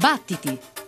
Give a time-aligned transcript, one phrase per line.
[0.00, 0.79] Battiti!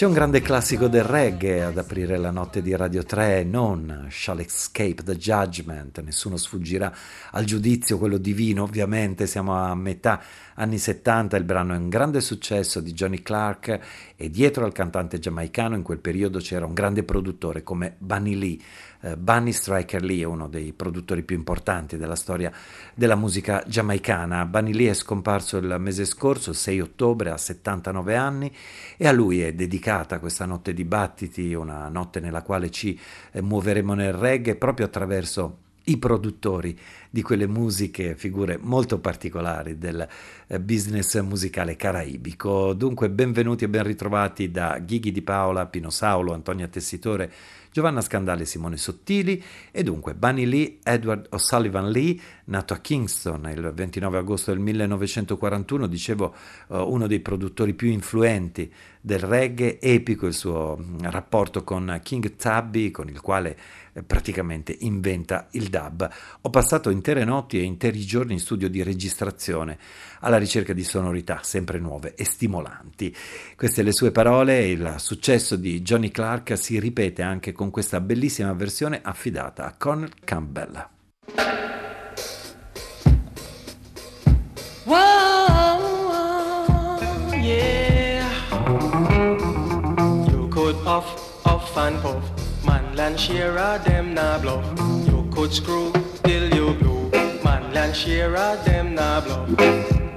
[0.00, 4.38] C'è un grande classico del reggae ad aprire la notte di Radio 3, non Shall
[4.38, 6.90] Escape the Judgment, nessuno sfuggirà
[7.32, 10.22] al giudizio, quello divino, ovviamente siamo a metà
[10.54, 13.78] anni 70, il brano è un grande successo di Johnny Clark
[14.16, 18.58] e dietro al cantante giamaicano in quel periodo c'era un grande produttore come Bunny Lee.
[19.02, 22.52] Eh, Bunny Striker Lee uno dei produttori più importanti della storia
[22.94, 24.44] della musica giamaicana.
[24.44, 28.54] Bunny Lee è scomparso il mese scorso, il 6 ottobre, a 79 anni
[28.96, 32.98] e a lui è dedicata questa notte di battiti, una notte nella quale ci
[33.32, 40.06] eh, muoveremo nel reggae proprio attraverso i produttori di quelle musiche, figure molto particolari del
[40.46, 42.72] eh, business musicale caraibico.
[42.74, 47.32] Dunque, benvenuti e ben ritrovati da Ghighi di Paola, Pino Saulo, Antonia Tessitore,
[47.72, 53.70] Giovanna Scandale Simone Sottili e dunque Bunny Lee, Edward O'Sullivan Lee, nato a Kingston il
[53.72, 56.34] 29 agosto del 1941, dicevo
[56.68, 62.34] eh, uno dei produttori più influenti del reggae, epico il suo mm, rapporto con King
[62.34, 63.56] Tubby, con il quale
[64.06, 66.08] praticamente inventa il dub.
[66.42, 69.78] Ho passato intere notti e interi giorni in studio di registrazione
[70.20, 73.14] alla ricerca di sonorità sempre nuove e stimolanti.
[73.56, 78.00] Queste le sue parole e il successo di Johnny Clark si ripete anche con questa
[78.00, 80.88] bellissima versione affidata a Conor Campbell.
[87.42, 88.28] Yeah.
[90.30, 92.39] You could puff, puff and puff.
[93.00, 94.64] Share of them nah bluff.
[95.08, 95.92] You could screw
[96.22, 97.10] till you blue.
[97.42, 99.48] Man, land share of them nah bluff.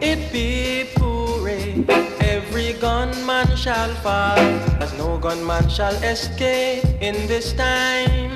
[0.01, 1.85] It be pooray.
[2.19, 4.37] Every gunman shall fall,
[4.83, 8.35] as no gunman shall escape in this time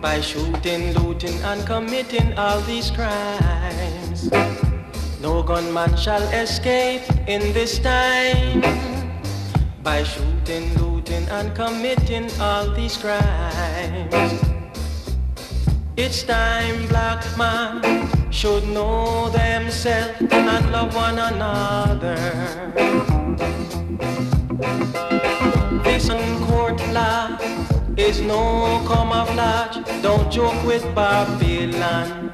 [0.00, 4.30] by shooting, looting, and committing all these crimes.
[5.20, 8.99] No gunman shall escape in this time
[9.82, 14.40] by shooting, looting, and committing all these crimes.
[15.96, 22.16] It's time black man should know themselves and love one another.
[25.84, 26.08] This
[26.46, 27.38] court law
[27.96, 29.78] is no camouflage.
[30.02, 32.32] Don't joke with Babylon.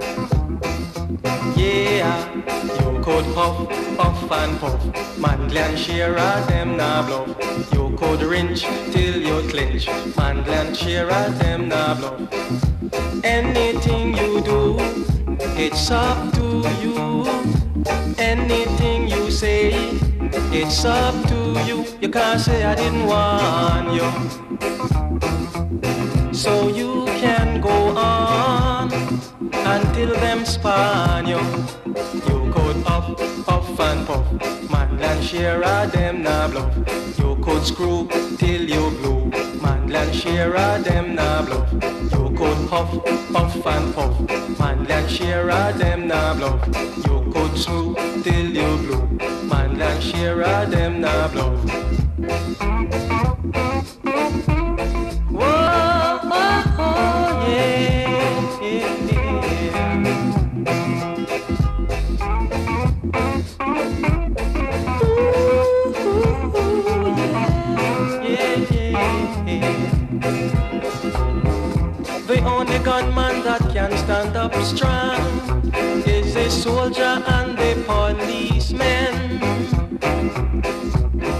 [1.56, 5.18] Yeah, you could huff, puff and puff.
[5.18, 7.28] Manly and Shearer, them nah bluff.
[7.72, 8.62] You could wrench
[8.92, 9.88] till you clinch.
[10.16, 12.20] Manly and Shearer, them nah bluff.
[13.24, 14.76] Anything you do,
[15.56, 17.24] it's up to you.
[18.18, 19.72] Anything you say,
[20.52, 21.34] it's up to
[21.66, 21.84] you.
[22.00, 24.08] You can't say I didn't want you.
[26.32, 28.65] So you can go on
[29.66, 31.40] until them span you.
[32.28, 34.70] You could up, puff and puff.
[34.70, 36.72] Man and Shearer, them nah bluff.
[37.18, 38.08] You could screw
[38.38, 39.24] till you blue.
[39.60, 41.72] Man and Shearer, them nah bluff.
[42.12, 42.92] You could huff,
[43.32, 44.14] puff and puff.
[44.58, 46.60] Man and Shearer, them nah bluff.
[47.06, 49.04] You could screw till you blue.
[49.48, 51.85] Man and Shearer, them nah bluff.
[74.66, 75.72] Strong
[76.06, 79.38] is the soldier and the policeman.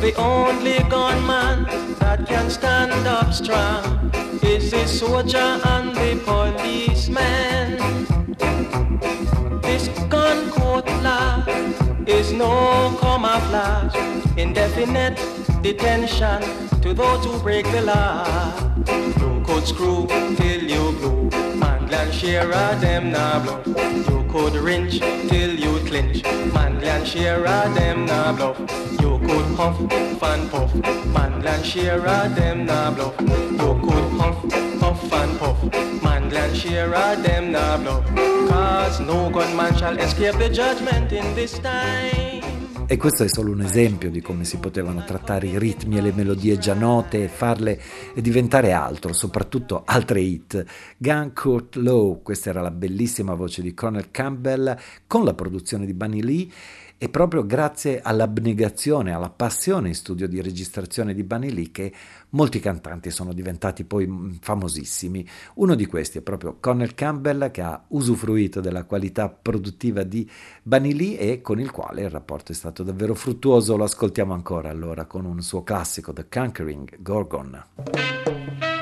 [0.00, 1.64] The only gunman
[1.98, 4.12] that can stand up strong
[4.42, 7.76] is the soldier and the policeman.
[9.62, 11.42] This gun court law
[12.06, 13.96] is no camouflage,
[14.36, 15.18] indefinite
[15.62, 16.42] detention
[16.80, 18.24] to those who break the law.
[18.86, 20.06] You could screw
[20.36, 21.28] till you blue,
[21.96, 23.66] and Shearer, them nah bluff.
[23.66, 26.22] You could wrench till you clinch,
[26.52, 28.58] Manly and Shearer, them nah bluff.
[29.00, 29.80] You could huff
[30.22, 30.74] and puff,
[31.14, 33.14] Manly and Shearer, them nah bluff.
[33.20, 34.42] You could huff,
[34.80, 38.04] puff and puff, Manly and Shearer, them nah bluff.
[38.48, 42.25] Cause no gunman shall escape the judgment in this time.
[42.88, 46.12] E questo è solo un esempio di come si potevano trattare i ritmi e le
[46.12, 47.80] melodie già note e farle
[48.14, 50.64] diventare altro, soprattutto altre hit.
[50.96, 54.78] Gun Court Low, questa era la bellissima voce di Conor Campbell
[55.08, 56.48] con la produzione di Bunny Lee
[56.98, 61.92] e proprio grazie all'abnegazione, alla passione in studio di registrazione di Lee che
[62.30, 65.26] molti cantanti sono diventati poi mm, famosissimi.
[65.54, 70.28] Uno di questi è proprio Conor Campbell che ha usufruito della qualità produttiva di
[70.64, 73.76] Lee e con il quale il rapporto è stato davvero fruttuoso.
[73.76, 78.75] Lo ascoltiamo ancora allora con un suo classico, The Conquering Gorgon.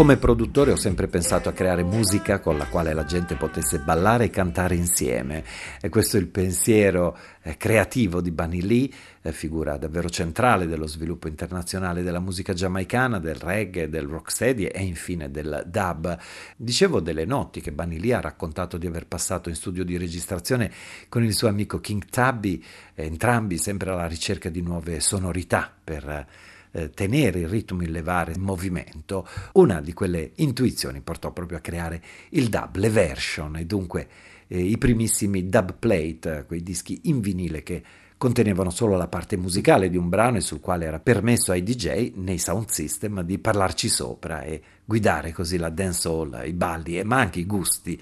[0.00, 4.24] Come produttore ho sempre pensato a creare musica con la quale la gente potesse ballare
[4.24, 5.44] e cantare insieme
[5.78, 8.88] e questo è il pensiero eh, creativo di Bunny Lee,
[9.20, 14.82] eh, figura davvero centrale dello sviluppo internazionale della musica giamaicana, del reggae, del rocksteady e
[14.84, 16.16] infine del dub.
[16.56, 20.72] Dicevo delle notti che Bunny Lee ha raccontato di aver passato in studio di registrazione
[21.10, 22.64] con il suo amico King Tubby,
[22.94, 26.26] eh, entrambi sempre alla ricerca di nuove sonorità per
[26.72, 31.60] eh, tenere il ritmo in levare in movimento, una di quelle intuizioni portò proprio a
[31.60, 34.08] creare il dub, le version e dunque
[34.46, 37.82] eh, i primissimi dub plate, quei dischi in vinile che
[38.20, 42.12] contenevano solo la parte musicale di un brano e sul quale era permesso ai DJ
[42.16, 47.40] nei sound system di parlarci sopra e guidare così la dancehall, i balli, ma anche
[47.40, 47.98] i gusti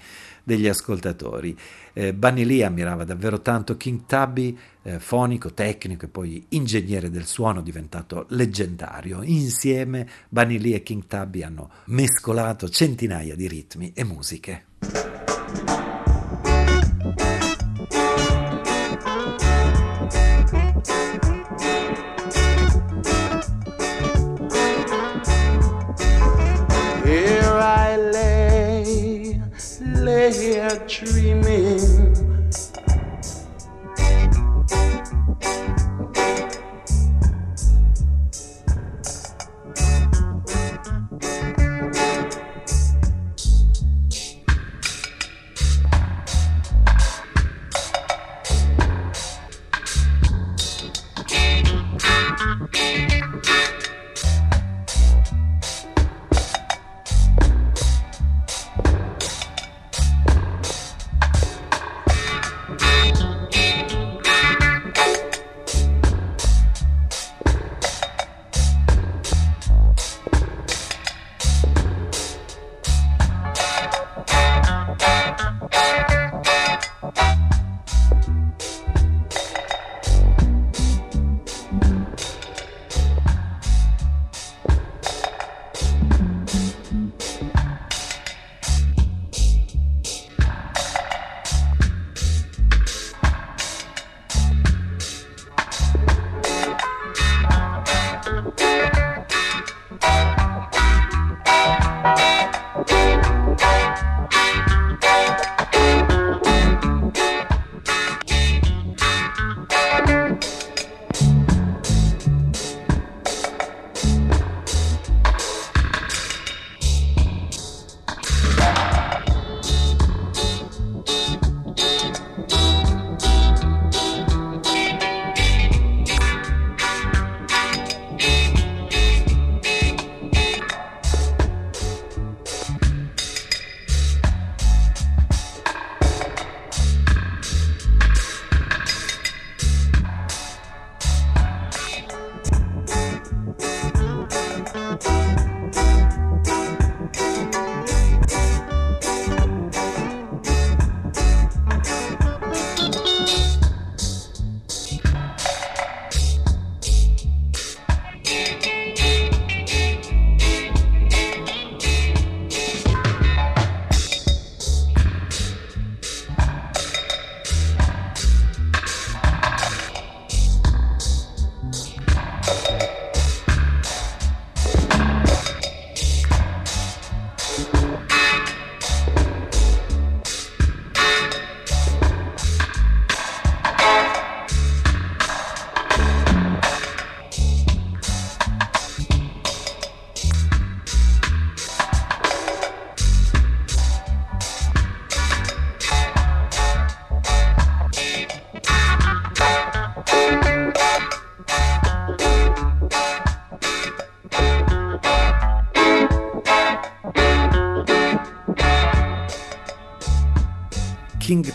[0.49, 1.55] degli ascoltatori.
[1.93, 7.25] Eh, Bunny Lee ammirava davvero tanto King Tubby, eh, fonico, tecnico e poi ingegnere del
[7.25, 9.21] suono diventato leggendario.
[9.21, 15.88] Insieme Bunny Lee e King Tubby hanno mescolato centinaia di ritmi e musiche.
[30.89, 31.98] Dreaming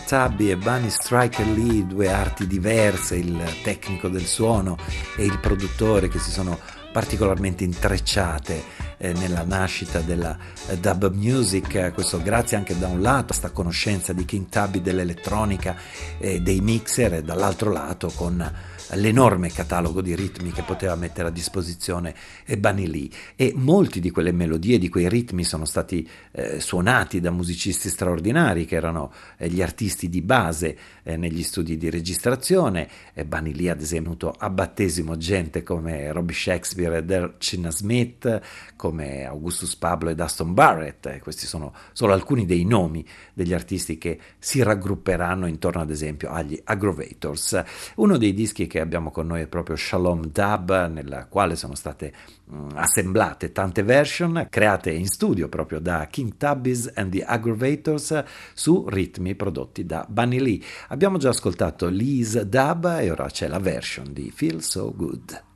[0.05, 4.77] Tubby e Bunny Striker Lee, due arti diverse, il tecnico del suono
[5.17, 6.59] e il produttore che si sono
[6.91, 8.63] particolarmente intrecciate
[8.97, 13.49] eh, nella nascita della eh, dub music, questo grazie anche da un lato a questa
[13.49, 15.75] conoscenza di King Tubby dell'elettronica
[16.19, 18.49] e dei mixer e dall'altro lato con
[18.93, 22.13] l'enorme catalogo di ritmi che poteva mettere a disposizione
[22.57, 27.31] Bunny Lee e molti di quelle melodie, di quei ritmi sono stati eh, suonati da
[27.31, 32.89] musicisti straordinari che erano eh, gli artisti di base eh, negli studi di registrazione.
[33.13, 38.41] E Bunny Lee ad esempio a battesimo gente come Robbie Shakespeare e Derchina Smith,
[38.75, 41.19] come Augustus Pablo ed Aston Barrett.
[41.19, 46.59] Questi sono solo alcuni dei nomi degli artisti che si raggrupperanno intorno ad esempio agli
[46.63, 47.63] Aggrovators.
[47.95, 52.13] Uno dei dischi che abbiamo con noi è proprio Shalom Dub, nella quale sono state
[52.45, 58.85] mh, assemblate tante version create in studio proprio da King Tubbies and the Aggrovators su
[58.87, 60.61] ritmi prodotti da Bunny Lee.
[60.89, 65.53] Abbiamo già ascoltato Lee's Dub e ora c'è la version di Feel So Good.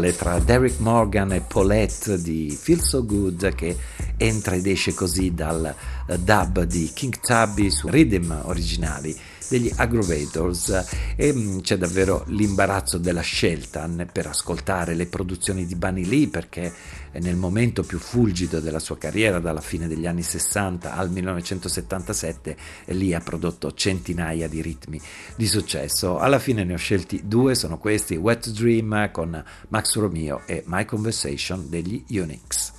[0.00, 3.76] Musicale tra Derek Morgan e Paulette di Feel So Good che
[4.16, 5.74] entra ed esce così dal
[6.06, 9.16] eh, dub di King Tubby su rhythm originali
[9.50, 10.84] degli Aggrovators
[11.16, 16.72] e mm, c'è davvero l'imbarazzo della scelta per ascoltare le produzioni di Bunny Lee perché
[17.14, 23.16] nel momento più fulgido della sua carriera dalla fine degli anni 60 al 1977 Lee
[23.16, 25.00] ha prodotto centinaia di ritmi
[25.34, 26.18] di successo.
[26.18, 30.84] Alla fine ne ho scelti due sono questi Wet Dream con Max Romeo e My
[30.84, 32.72] Conversation degli Unix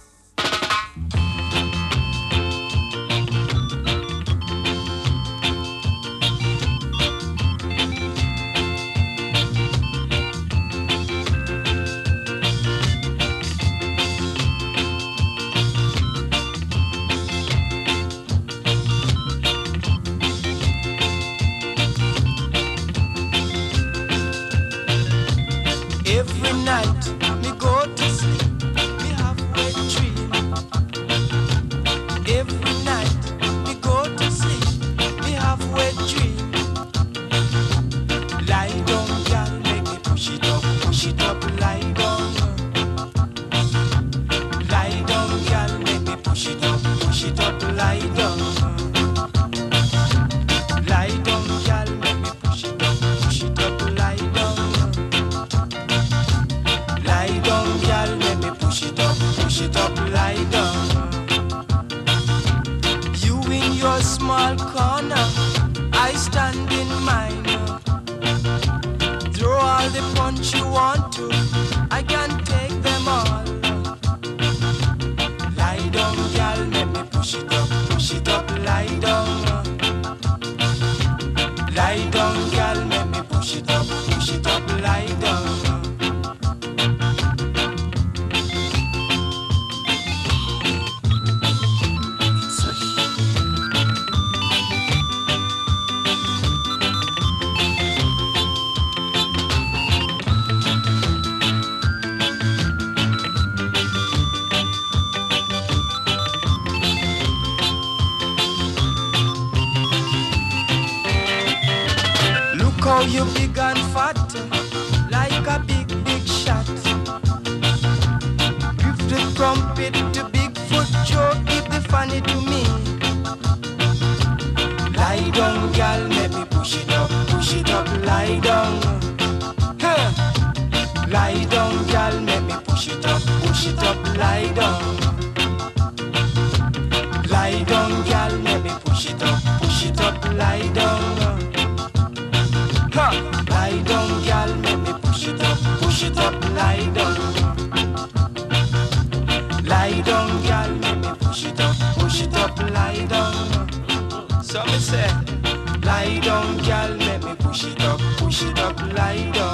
[158.89, 159.50] like a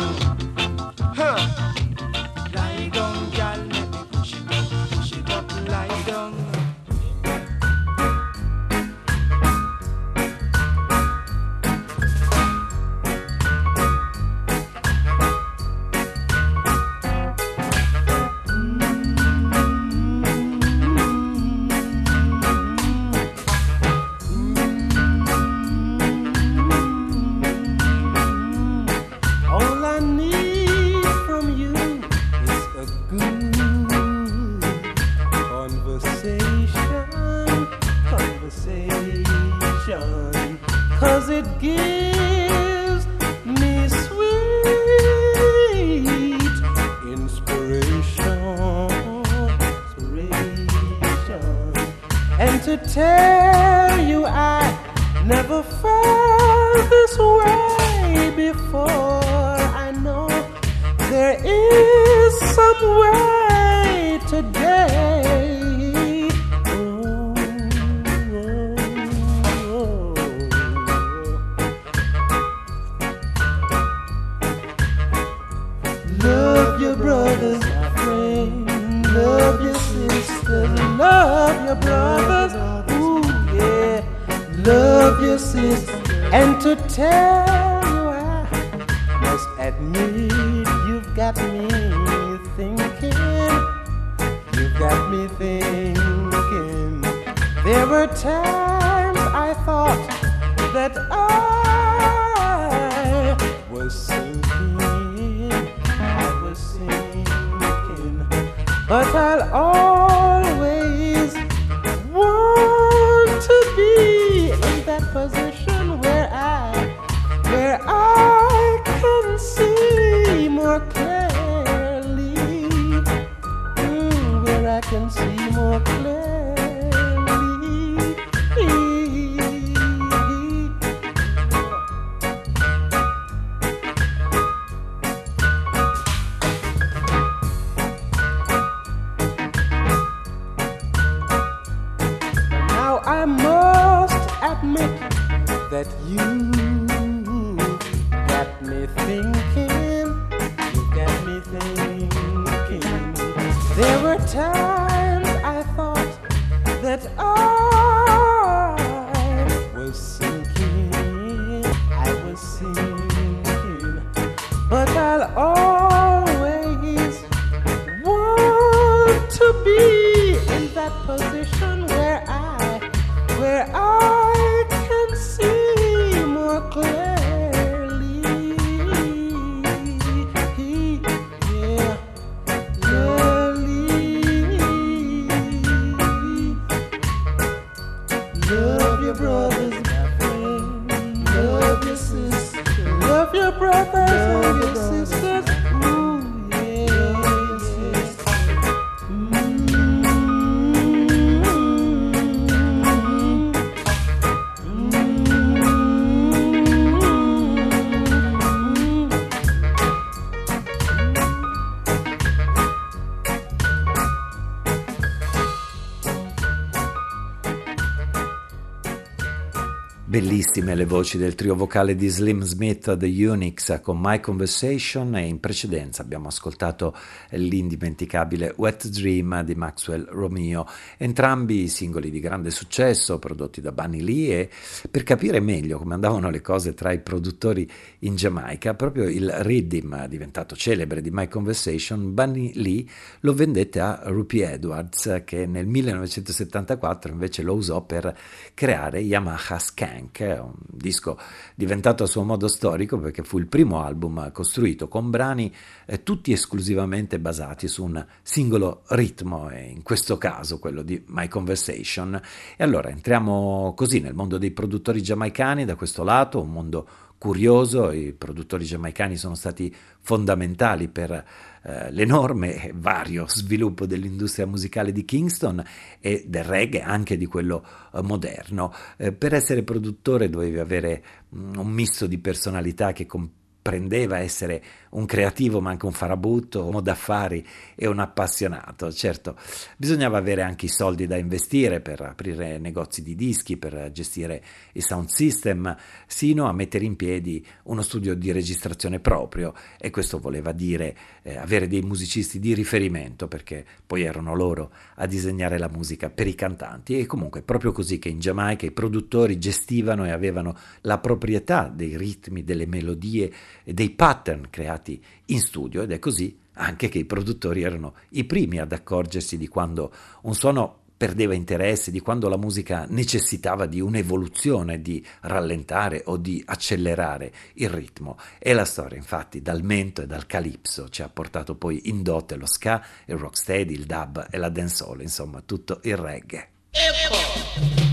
[220.38, 225.26] Bellissime le voci del trio vocale di Slim Smith The Unix con My Conversation e
[225.26, 226.96] in precedenza abbiamo ascoltato
[227.32, 234.42] l'indimenticabile Wet Dream di Maxwell Romeo, entrambi singoli di grande successo prodotti da Bunny Lee
[234.42, 234.50] e
[234.92, 237.68] per capire meglio come andavano le cose tra i produttori
[238.02, 242.86] in Giamaica, proprio il Riddim diventato celebre di My Conversation, Bunny Lee
[243.22, 248.16] lo vendette a Rupee Edwards che nel 1974 invece lo usò per
[248.54, 251.18] creare Yamaha Skank Frank, un disco
[251.56, 255.54] diventato a suo modo storico perché fu il primo album costruito con brani
[255.86, 261.28] eh, tutti esclusivamente basati su un singolo ritmo, e in questo caso quello di My
[261.28, 262.20] Conversation.
[262.56, 266.88] E allora entriamo così nel mondo dei produttori giamaicani da questo lato, un mondo
[267.18, 271.26] curioso, i produttori giamaicani sono stati fondamentali per
[271.64, 275.64] eh, l'enorme e vario sviluppo dell'industria musicale di Kingston
[276.00, 278.74] e del reggae, anche di quello eh, moderno.
[278.98, 281.04] Eh, per essere produttore dovevi avere
[281.36, 286.60] mm, un misto di personalità che comp- prendeva essere un creativo ma anche un farabutto,
[286.60, 288.94] un uomo d'affari e un appassionato.
[288.94, 289.36] Certo,
[289.76, 294.42] bisognava avere anche i soldi da investire per aprire negozi di dischi, per gestire
[294.72, 300.18] il sound system, sino a mettere in piedi uno studio di registrazione proprio e questo
[300.20, 300.96] voleva dire
[301.28, 306.26] eh, avere dei musicisti di riferimento perché poi erano loro a disegnare la musica per
[306.26, 306.98] i cantanti.
[306.98, 311.98] E comunque proprio così che in Giamaica i produttori gestivano e avevano la proprietà dei
[311.98, 313.30] ritmi, delle melodie
[313.66, 315.82] e dei pattern creati in studio.
[315.82, 320.34] Ed è così anche che i produttori erano i primi ad accorgersi di quando un
[320.34, 327.32] suono perdeva interesse, di quando la musica necessitava di un'evoluzione, di rallentare o di accelerare
[327.54, 328.18] il ritmo.
[328.40, 332.36] E la storia, infatti, dal mento e dal calipso ci ha portato poi in dote
[332.36, 336.50] lo ska, il rocksteady, il dub e la dancehall, insomma, tutto il reggae.
[336.72, 337.87] Ecco.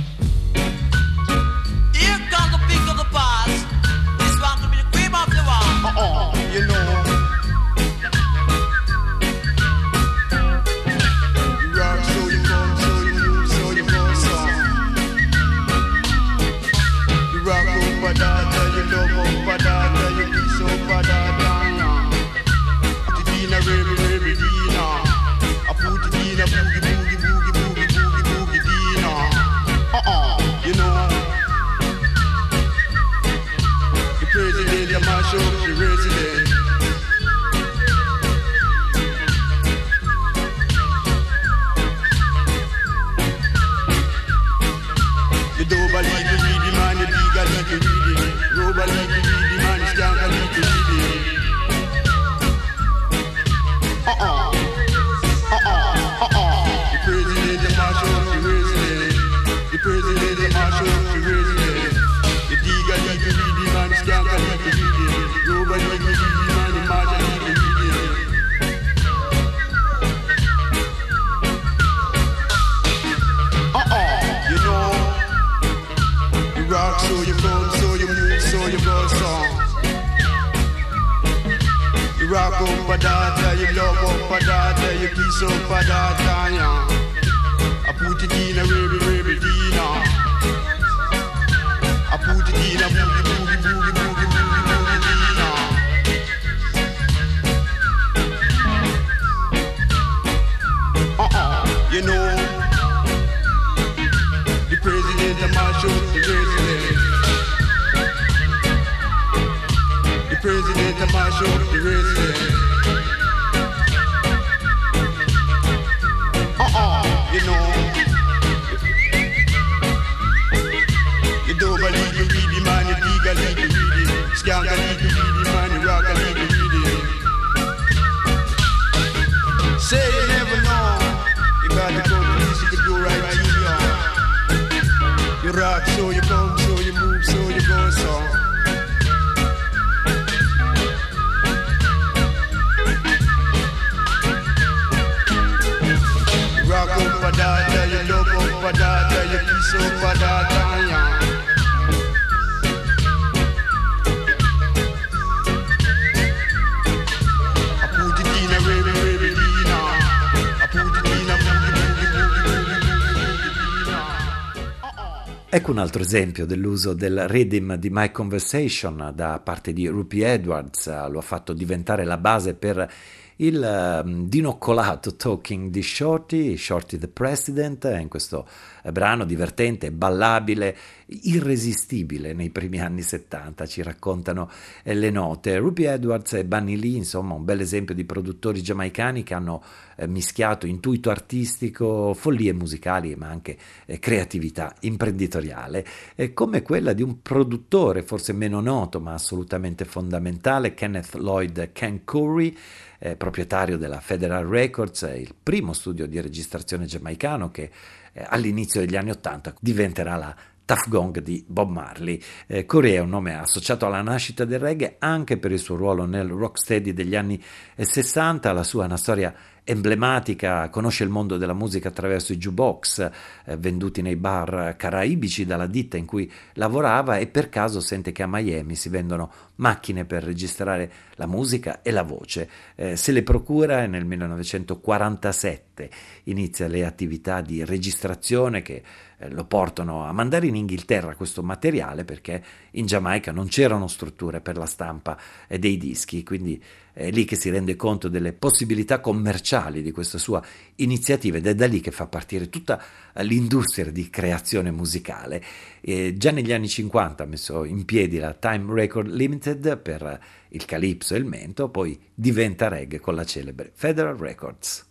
[165.57, 170.89] Ecco un altro esempio dell'uso del rhythm di My Conversation da parte di Rupi Edwards,
[171.09, 172.93] lo ha fatto diventare la base per
[173.37, 178.47] il um, dinoccolato talking di Shorty, Shorty the President, in questo
[178.83, 184.51] eh, brano divertente, ballabile, irresistibile nei primi anni 70, ci raccontano
[184.83, 185.57] eh, le note.
[185.59, 189.63] Ruby Edwards e Bunny Lee, insomma, un bel esempio di produttori giamaicani che hanno
[189.97, 195.85] eh, mischiato intuito artistico, follie musicali, ma anche eh, creatività imprenditoriale,
[196.33, 202.57] come quella di un produttore forse meno noto, ma assolutamente fondamentale, Kenneth Lloyd Ken Curry,
[203.05, 207.71] eh, proprietario della Federal Records, il primo studio di registrazione giamaicano che
[208.15, 212.19] eh, all'inizio degli anni Ottanta diventerà la Tough Gong di Bob Marley.
[212.47, 216.07] Eh, Corey è un nome associato alla nascita del reggae anche per il suo ruolo
[216.07, 217.43] nel rocksteady degli anni
[217.77, 219.35] 60, la sua è una storia
[219.65, 223.11] emblematica, conosce il mondo della musica attraverso i jukebox
[223.47, 228.23] eh, venduti nei bar caraibici dalla ditta in cui lavorava e per caso sente che
[228.23, 232.49] a Miami si vendono macchine per registrare la musica e la voce.
[232.75, 235.91] Eh, se le procura e nel 1947
[236.25, 238.83] inizia le attività di registrazione che
[239.31, 244.57] lo portano a mandare in Inghilterra questo materiale perché in Giamaica non c'erano strutture per
[244.57, 249.83] la stampa eh, dei dischi, quindi è lì che si rende conto delle possibilità commerciali
[249.83, 250.41] di questa sua
[250.77, 252.81] iniziativa ed è da lì che fa partire tutta
[253.15, 255.43] l'industria di creazione musicale.
[255.81, 260.65] E già negli anni 50 ha messo in piedi la Time Record Limited per il
[260.65, 264.87] Calypso e il Mento, poi diventa reggae con la celebre Federal Records.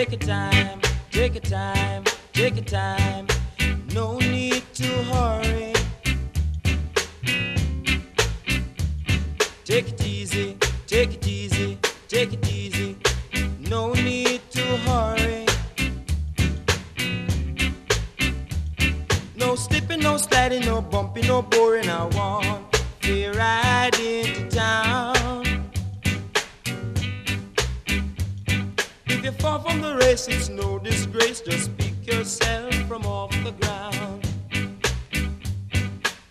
[0.00, 3.26] Take your time, take your time, take your time.
[3.92, 5.74] No need to hurry.
[9.66, 11.76] Take it easy, take it easy,
[12.08, 12.96] take it easy.
[13.68, 15.44] No need to hurry.
[19.36, 21.90] No slipping, no sliding, no bumping, no boring.
[21.90, 25.19] I want to ride into town.
[29.30, 31.40] If you fall from the race, it's no disgrace.
[31.40, 34.28] Just pick yourself from off the ground.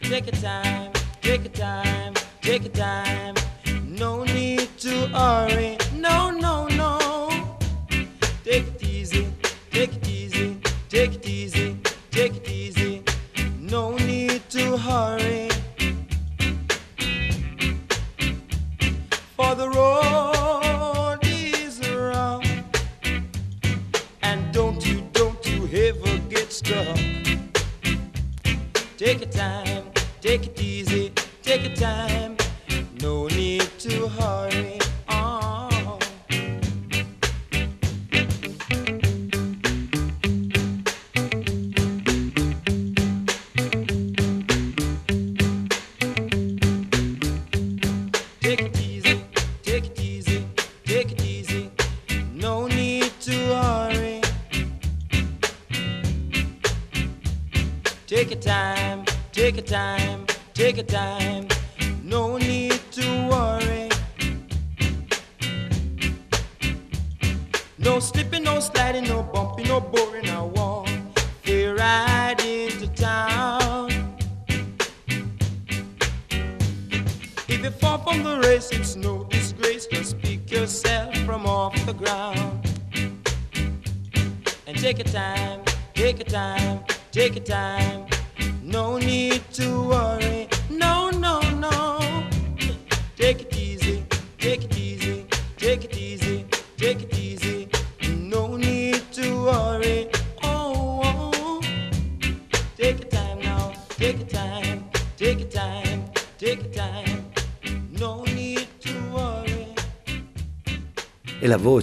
[0.01, 3.35] Take your time, take your time, take your time.
[3.87, 5.77] No need to hurry.
[5.95, 7.57] No, no, no.
[8.43, 9.27] Take it easy,
[9.71, 10.57] take it easy,
[10.89, 11.77] take it easy,
[12.11, 13.01] take it easy.
[13.61, 15.47] No need to hurry.
[19.37, 20.38] For the road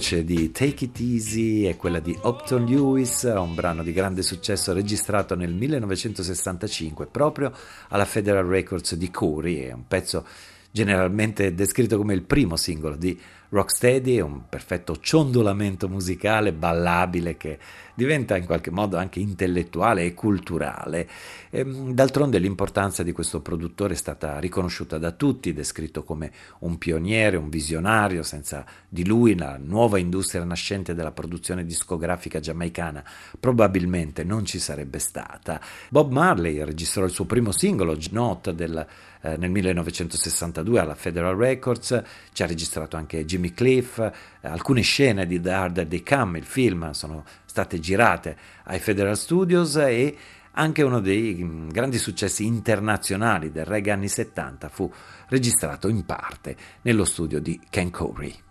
[0.07, 4.71] voce di Take It Easy è quella di Upton Lewis, un brano di grande successo
[4.71, 7.51] registrato nel 1965 proprio
[7.89, 10.25] alla Federal Records di Corey, è un pezzo
[10.71, 13.19] generalmente descritto come il primo singolo di
[13.49, 17.57] Rocksteady, è un perfetto ciondolamento musicale ballabile che
[17.93, 21.09] diventa in qualche modo anche intellettuale e culturale.
[21.49, 27.37] E, d'altronde l'importanza di questo produttore è stata riconosciuta da tutti, descritto come un pioniere,
[27.37, 33.03] un visionario, senza di lui la nuova industria nascente della produzione discografica giamaicana
[33.39, 35.59] probabilmente non ci sarebbe stata.
[35.89, 38.85] Bob Marley registrò il suo primo singolo, Not, del,
[39.27, 42.01] eh, nel 1962 alla Federal Records,
[42.31, 44.11] ci ha registrato anche Jimmy Cliff, eh,
[44.41, 49.75] alcune scene di The Harder They Come, il film, sono state girate ai Federal Studios
[49.75, 50.15] e
[50.51, 54.91] anche uno dei mm, grandi successi internazionali del reggae anni 70 fu
[55.27, 58.45] registrato in parte nello studio di Ken Corey.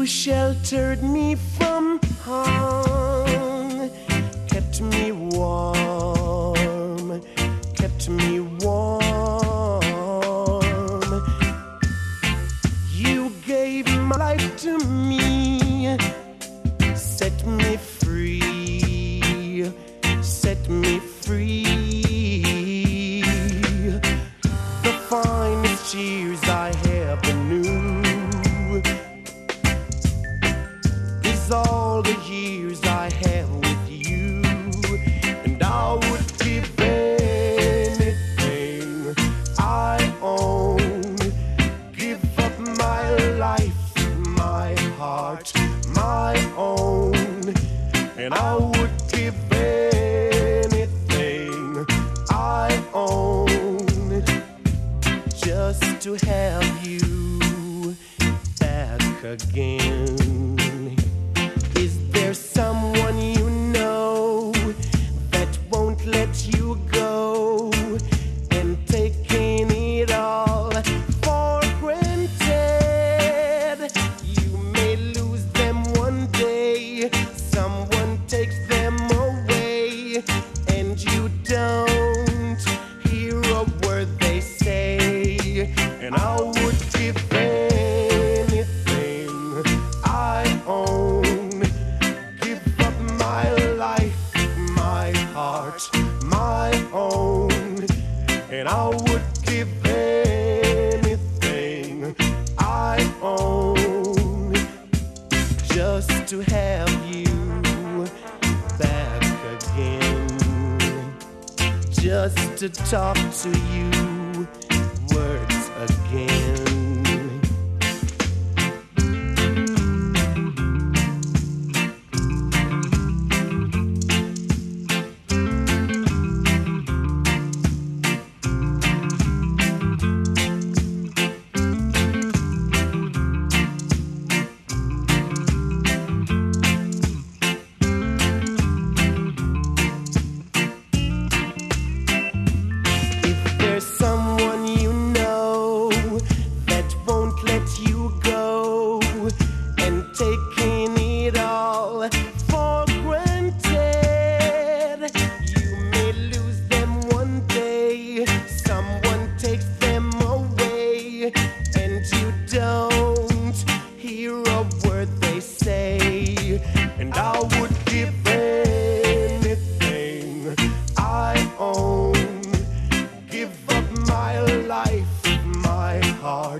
[0.00, 2.99] You sheltered me from harm,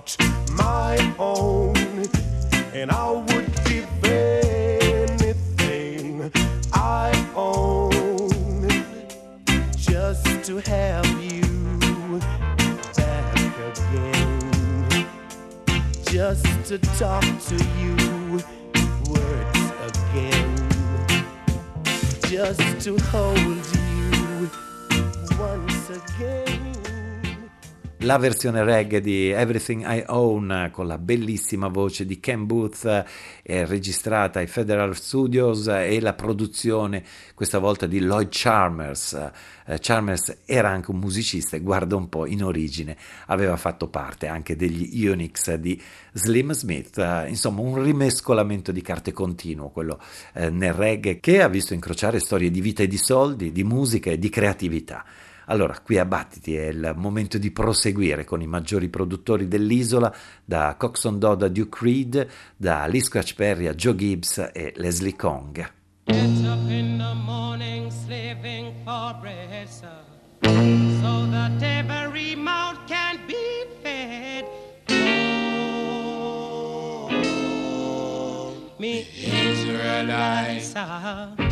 [0.01, 0.17] heart,
[0.53, 1.77] my own,
[2.75, 5.53] and I would give anything
[6.73, 8.69] I own
[9.77, 12.21] just to have you
[12.97, 13.37] back
[13.73, 15.07] again,
[16.07, 17.97] just to talk to you
[19.09, 20.51] words again,
[22.29, 24.51] just to hold you
[25.39, 26.80] once again.
[28.03, 32.87] La versione reggae di Everything I Own con la bellissima voce di Ken Booth
[33.43, 39.13] eh, registrata ai Federal Studios e la produzione questa volta di Lloyd Chalmers.
[39.67, 42.97] Eh, Chalmers era anche un musicista e guarda un po' in origine
[43.27, 45.79] aveva fatto parte anche degli Unix di
[46.15, 50.01] Slim Smith, eh, insomma un rimescolamento di carte continuo quello
[50.33, 54.11] eh, nel reggae che ha visto incrociare storie di vita e di soldi, di musica
[54.11, 55.05] e di creatività.
[55.51, 60.77] Allora, qui a Battiti è il momento di proseguire con i maggiori produttori dell'isola, da
[60.79, 65.57] Coxon Dodd a Duke Reed, da Lee Scratch Perry a Joe Gibbs e Leslie Kong.
[66.05, 70.05] Get up in the morning slaving for bread, sir,
[70.41, 74.45] so that every mouth can be fed.
[76.93, 81.50] Oh, me Israelites, sir.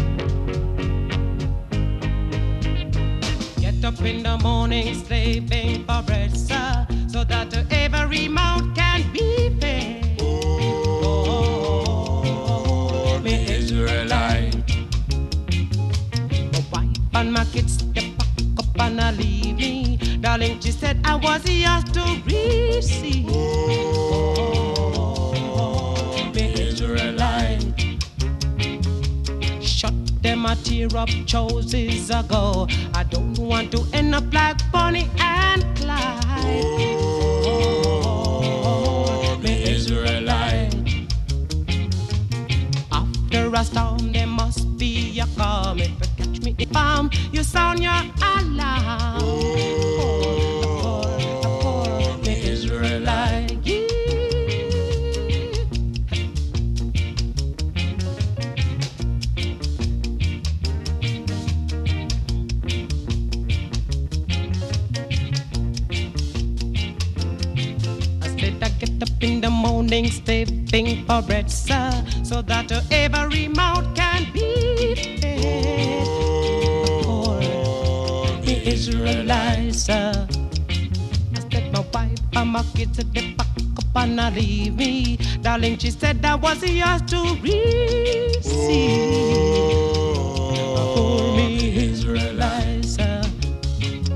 [3.81, 9.57] Get up in the morning slaving for bread, sir, so that every mouth can be
[9.61, 10.19] fed.
[10.21, 11.61] Oh,
[13.23, 14.57] me Israelite.
[16.53, 19.97] My wife and my kids, they pack up and I leave me.
[20.21, 23.29] Darling, she said I was yours to receive.
[23.31, 24.58] Oh,
[30.39, 32.67] them a tear up choices ago.
[32.95, 36.65] I don't want to end up like Bonnie and Clyde.
[37.45, 40.75] Oh, me Israelite.
[42.93, 45.81] After a storm, there must be a calm.
[45.81, 49.23] If you catch me if I'm, you sound your alarm.
[49.23, 50.38] Oh,
[69.59, 71.91] morning, stepping for bread, sir,
[72.23, 76.07] so that every mouth can be fed.
[77.05, 77.39] For
[78.45, 80.27] the Israelites, sir.
[81.35, 83.49] I said my wife and my kids said they pack
[83.79, 85.19] up and I leave me.
[85.43, 88.49] Darling, she said that was yours to receive.
[90.95, 93.23] For me, Israelites, sir.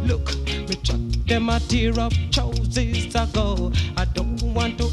[0.04, 3.72] Look, me chuck them a tear up choices ago.
[3.96, 4.91] I don't want to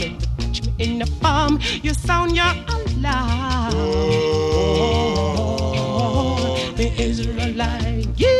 [0.00, 1.58] coming to touch me in the palm.
[1.82, 3.74] You sound your alarm.
[5.82, 8.30] Oh, the Israelite, yeah.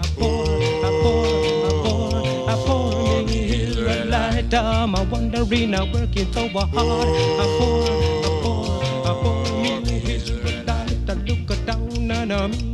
[0.00, 1.26] I pour, I pour,
[1.66, 2.16] I pour,
[2.50, 4.54] I pour The Israelite.
[4.54, 6.68] I'm a wandering, I working so hard.
[6.74, 8.66] I pour, I pour,
[9.06, 11.10] I pour me Israelite.
[11.10, 12.71] I look down on me.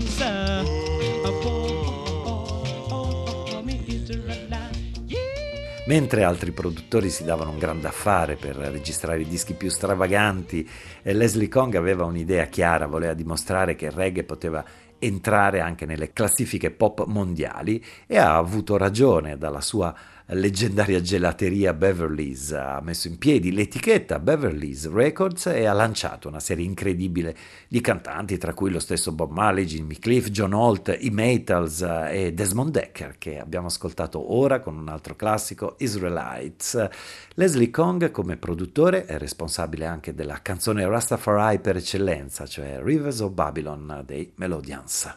[5.89, 10.69] Mentre altri produttori si davano un grande affare per registrare i dischi più stravaganti,
[11.03, 14.63] eh, Leslie Kong aveva un'idea chiara, voleva dimostrare che il reggae poteva
[14.99, 19.95] entrare anche nelle classifiche pop mondiali e ha avuto ragione dalla sua
[20.35, 26.67] leggendaria gelateria Beverly's ha messo in piedi l'etichetta Beverly's Records e ha lanciato una serie
[26.67, 27.35] incredibile
[27.67, 32.33] di cantanti, tra cui lo stesso Bob Marley, Jimmy Cliff, John Holt, i Maytals e
[32.35, 36.89] Desmond Decker, che abbiamo ascoltato ora con un altro classico, Israelites.
[37.35, 43.33] Leslie Kong, come produttore, è responsabile anche della canzone Rastafari per eccellenza, cioè Rivers of
[43.33, 45.17] Babylon dei Melodians.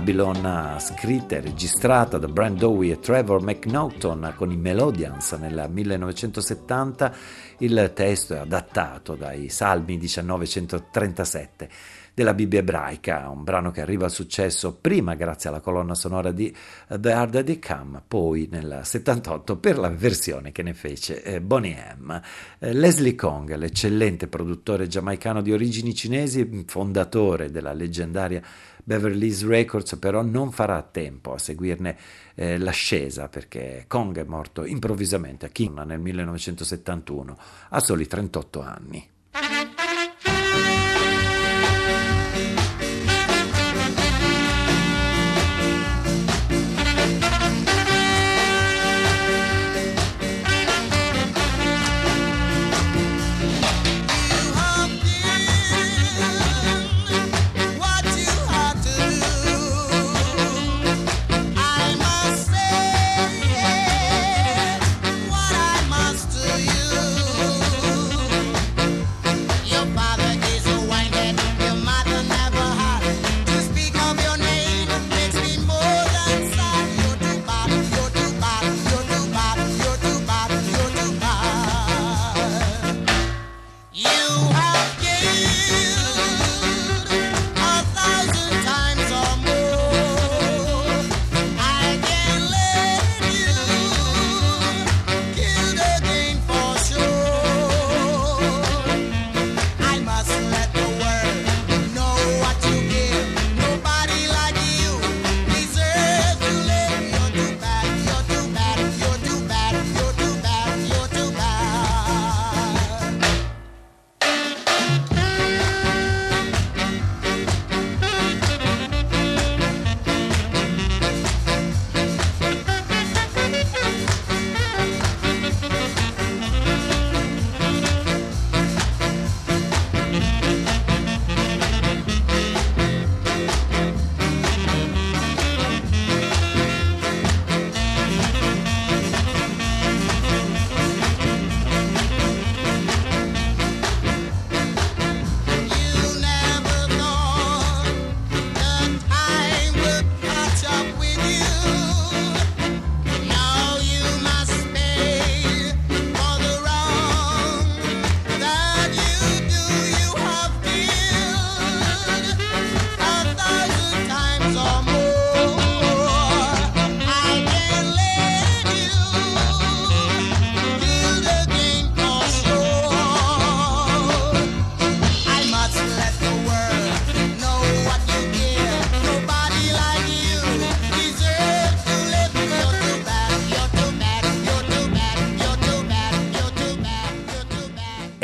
[0.00, 7.14] Babylon, scritta e registrata da Brand Dowie e Trevor McNaughton con i Melodians nel 1970,
[7.58, 11.68] il testo è adattato dai Salmi 1937
[12.14, 16.54] della Bibbia ebraica, un brano che arriva al successo prima grazie alla colonna sonora di
[16.88, 21.96] The Harder They Come, poi nel 78 per la versione che ne fece eh, Bonnie
[21.98, 22.20] M.
[22.58, 28.42] Eh, Leslie Kong, l'eccellente produttore giamaicano di origini cinesi, fondatore della leggendaria
[28.84, 31.96] Beverly Hills Records, però non farà tempo a seguirne
[32.34, 37.38] eh, l'ascesa perché Kong è morto improvvisamente a King nel 1971
[37.70, 39.08] a soli 38 anni.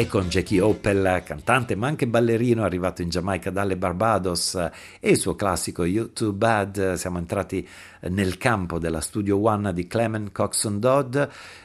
[0.05, 4.55] Con Jackie Opel, cantante ma anche ballerino, arrivato in Giamaica dalle Barbados
[5.01, 6.95] e il suo classico You Too Bad.
[6.95, 7.67] Siamo entrati
[8.11, 11.17] nel campo della Studio One di Clement Coxon Dodd,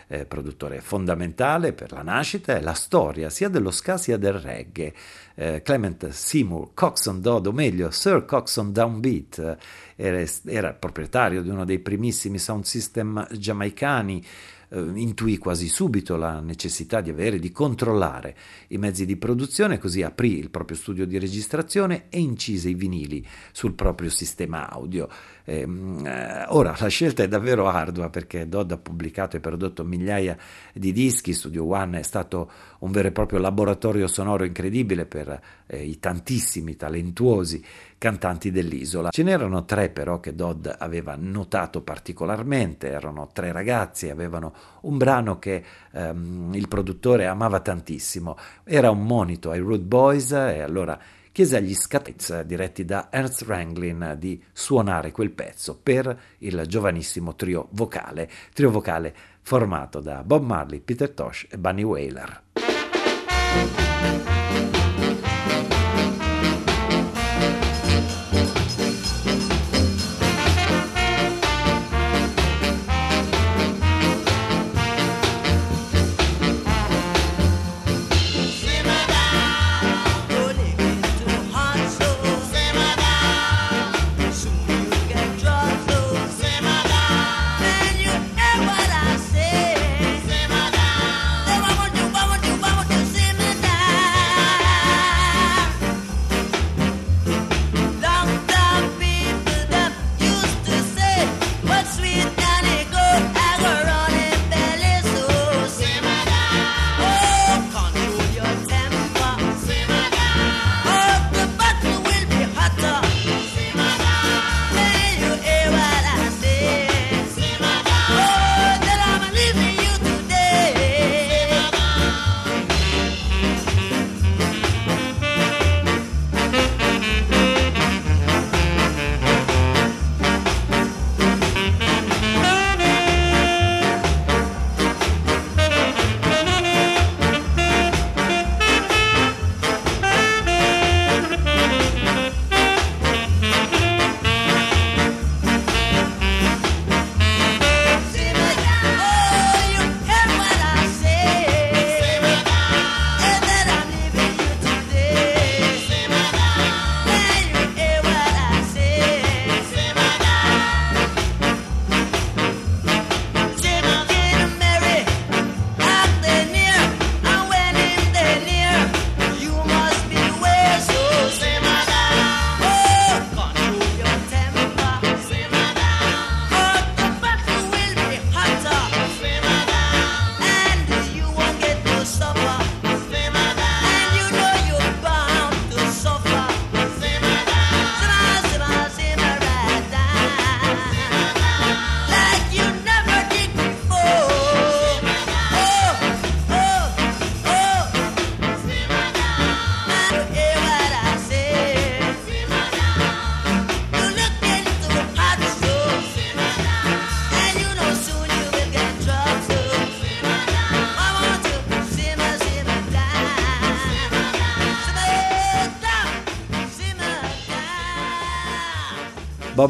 [0.07, 4.93] eh, produttore fondamentale per la nascita e la storia sia dello ska sia del reggae.
[5.35, 9.57] Eh, Clement Seymour Coxon Dodd, o meglio Sir Coxon Downbeat,
[9.97, 14.23] era, era proprietario di uno dei primissimi sound system giamaicani
[14.71, 18.35] eh, intuì quasi subito la necessità di avere, di controllare
[18.69, 23.25] i mezzi di produzione, così aprì il proprio studio di registrazione e incise i vinili
[23.51, 25.09] sul proprio sistema audio.
[25.43, 30.37] Eh, eh, ora la scelta è davvero ardua perché Dodd ha pubblicato e prodotto migliaia
[30.73, 35.83] di dischi, Studio One è stato un vero e proprio laboratorio sonoro incredibile per eh,
[35.83, 37.63] i tantissimi talentuosi
[37.97, 39.09] cantanti dell'isola.
[39.11, 45.37] Ce n'erano tre però che Dodd aveva notato particolarmente, erano tre ragazzi, avevano un brano
[45.37, 50.99] che ehm, il produttore amava tantissimo, era un monito ai Rude Boys e allora
[51.31, 57.67] chiese agli Scatez diretti da Ernst Ranglin di suonare quel pezzo per il giovanissimo trio
[57.71, 62.43] vocale, trio vocale formato da Bob Marley, Peter Tosh e Bunny Whaler.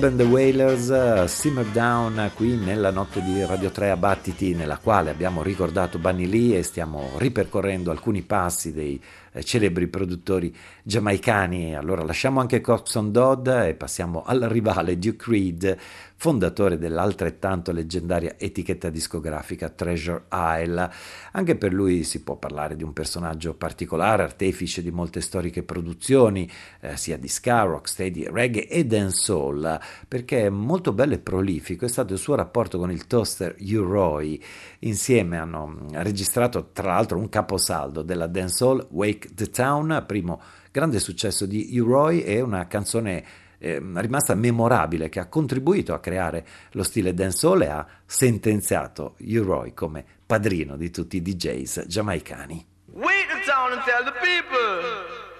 [0.02, 4.56] Bob and the Wailers, uh, Simmer Down qui nella notte di Radio 3 a Battiti,
[4.56, 9.00] nella quale abbiamo ricordato Bunny Lee e stiamo ripercorrendo alcuni passi dei
[9.32, 11.76] eh, celebri produttori giamaicani.
[11.76, 15.78] Allora lasciamo anche Coxon Dodd e passiamo al rivale Duke Reed,
[16.22, 20.92] fondatore dell'altrettanto leggendaria etichetta discografica Treasure Isle.
[21.32, 26.48] Anche per lui si può parlare di un personaggio particolare, artefice di molte storiche produzioni,
[26.82, 32.14] eh, sia di ska, rocksteady, reggae e dancehall, perché molto bello e prolifico è stato
[32.14, 34.40] il suo rapporto con il toaster U-Roy.
[34.82, 40.40] Insieme hanno registrato tra l'altro un caposaldo della dancehall Wake the Town, primo
[40.72, 46.46] grande successo di U-Roy e una canzone eh, rimasta memorabile che ha contribuito a creare
[46.72, 52.66] lo stile dancehall e ha sentenziato U-Roy come padrino di tutti i DJs giamaicani.
[52.94, 54.82] Wait the town and tell the people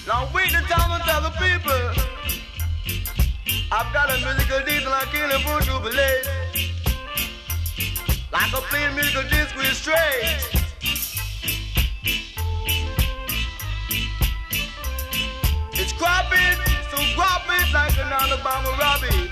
[0.05, 2.12] Now wait the town and tell the people
[3.75, 5.89] I've got a musical disc and I can't afford to be.
[8.31, 10.47] Like a plain musical disc with straight.
[15.73, 16.59] It's cropping,
[16.91, 19.31] so cropping like an Alabama Robbie.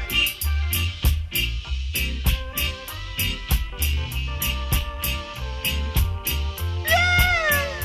[6.89, 7.77] Yeah!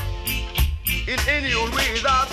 [1.07, 2.25] In any old ways I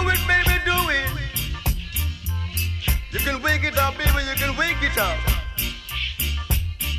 [0.00, 0.14] play.
[0.14, 1.10] it, baby, do it.
[3.12, 5.18] You can wake it up, baby, you can wake it up.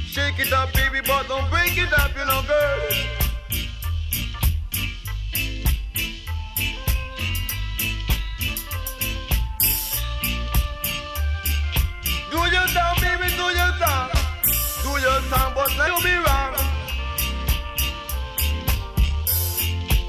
[0.05, 2.79] Shake it up, baby, but don't break it up, you know, girl.
[12.29, 14.09] Do your thing, baby, do your thing.
[14.83, 16.53] Do your thing, but you be wrong.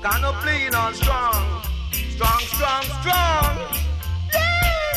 [0.02, 1.63] Kind of playing on strong.
[2.14, 3.54] Strong, strong, strong.
[4.32, 4.94] Yeah.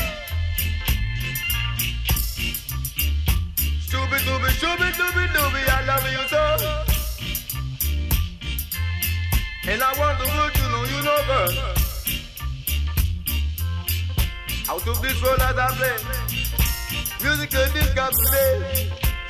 [3.81, 6.43] Stupid, stupid, stupid, stupid, stupid, I love you so.
[9.67, 11.51] And I want the world to know you know, girl.
[14.69, 15.97] Out of this world as I play.
[17.23, 18.11] Musical disco.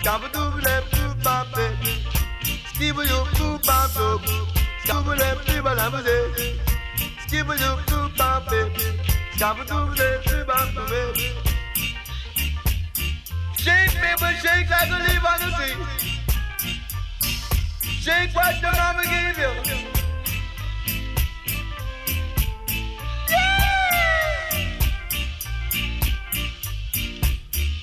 [0.02, 1.76] Scabba doo left to bop it.
[2.74, 4.22] Skibba you boo bop up.
[4.84, 6.77] Scabba left to bop
[7.28, 7.46] it.
[7.46, 8.86] Skibba you do bop baby.
[9.36, 9.96] Scabba do
[10.30, 11.34] do bop baby.
[13.58, 15.76] Shake baby, shake like a leaf on the tree.
[17.82, 19.52] Shake what the mama gave you.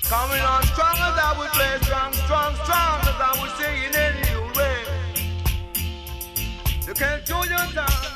[0.03, 3.95] Coming on strong as I would play, strong, strong, strong as I would say in
[3.95, 4.85] any way.
[6.87, 8.14] You can't do your time.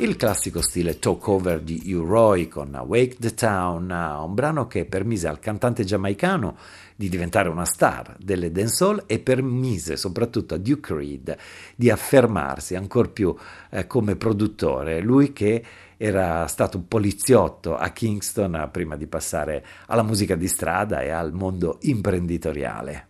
[0.00, 5.40] Il classico stile talk-over di U-Roy con Wake the Town, un brano che permise al
[5.40, 6.56] cantante giamaicano
[6.96, 11.36] di diventare una star delle dancehall e permise soprattutto a Duke Reed
[11.76, 13.36] di affermarsi ancora più
[13.68, 15.62] eh, come produttore, lui che
[15.98, 21.76] era stato poliziotto a Kingston prima di passare alla musica di strada e al mondo
[21.82, 23.08] imprenditoriale.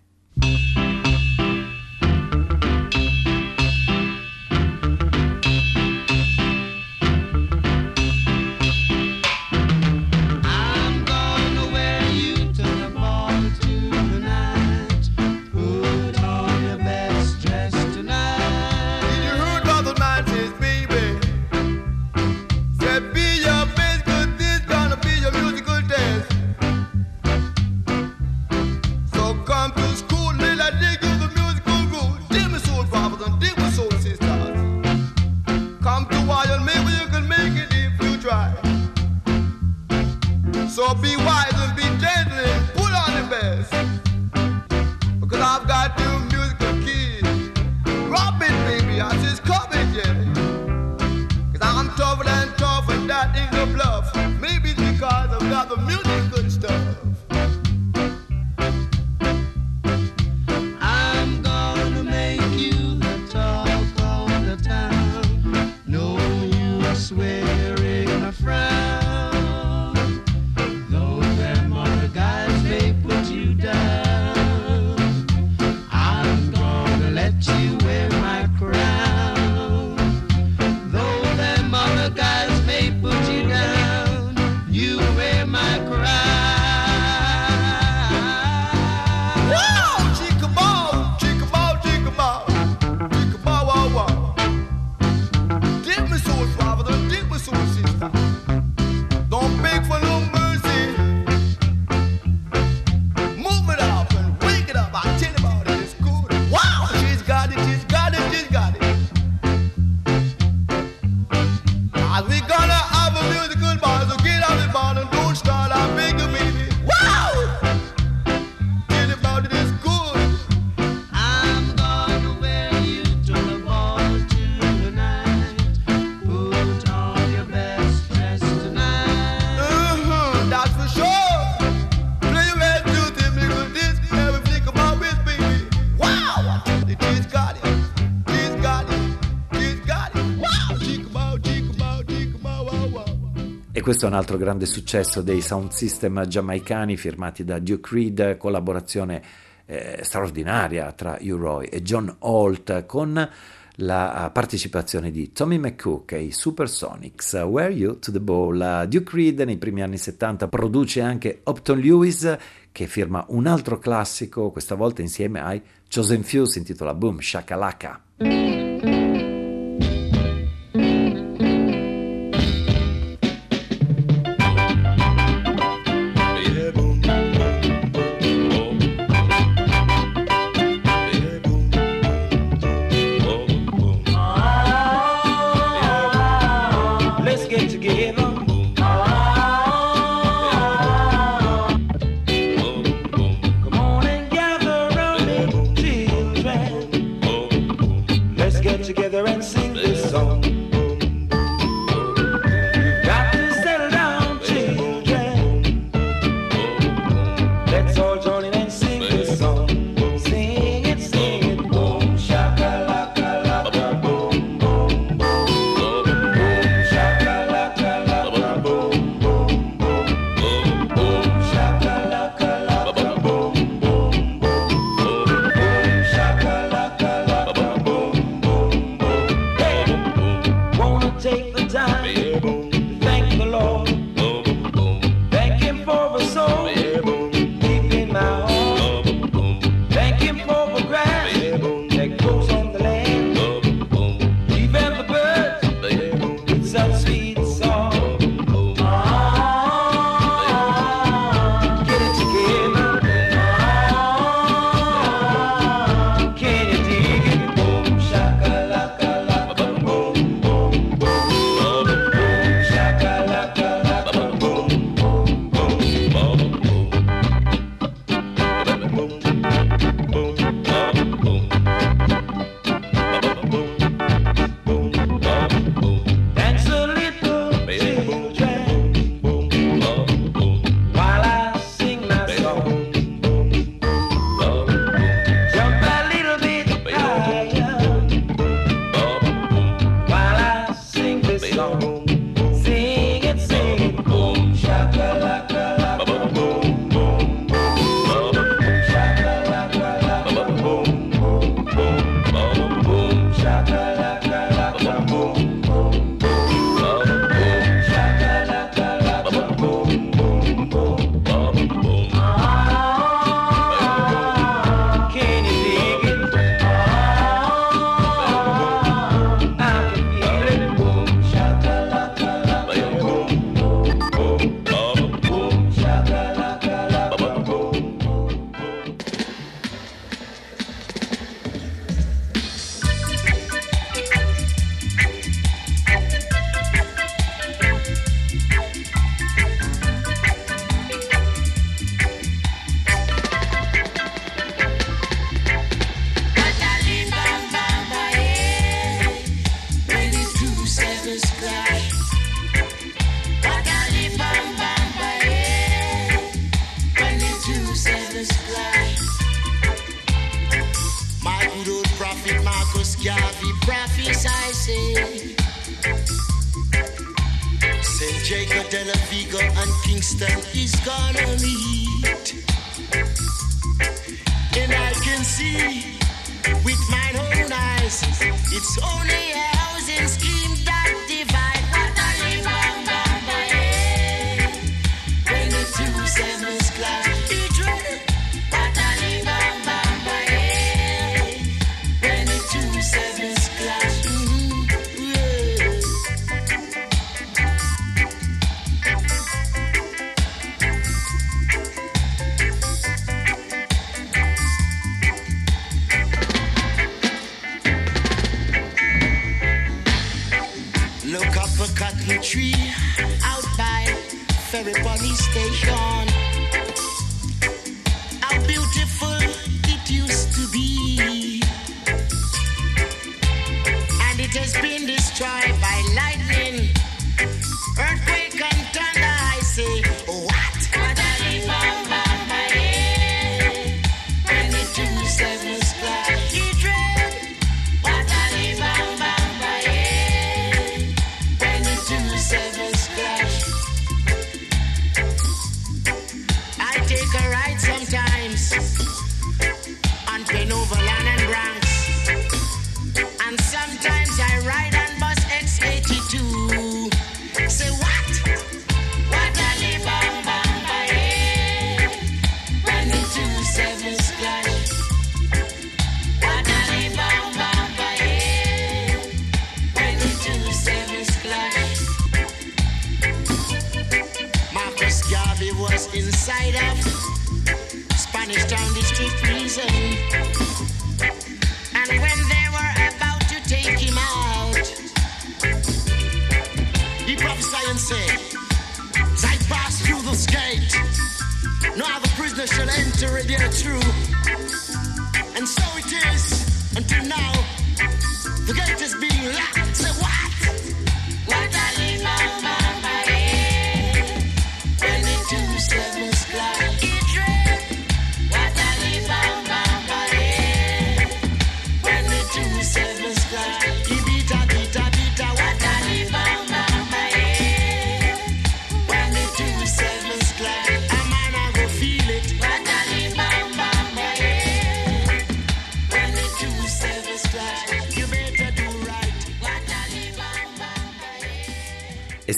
[143.91, 149.20] Questo è un altro grande successo dei sound system giamaicani firmati da Duke Reed, collaborazione
[149.66, 153.28] eh, straordinaria tra U-Roy e John Holt con
[153.74, 157.32] la partecipazione di Tommy McCook e i Supersonics.
[157.49, 158.86] Were You to the Ball?
[158.86, 162.36] Duke Reed nei primi anni 70 produce anche Upton Lewis
[162.70, 165.61] che firma un altro classico, questa volta insieme ai
[165.93, 168.59] Chosen Few, si intitola Boom Shakalaka.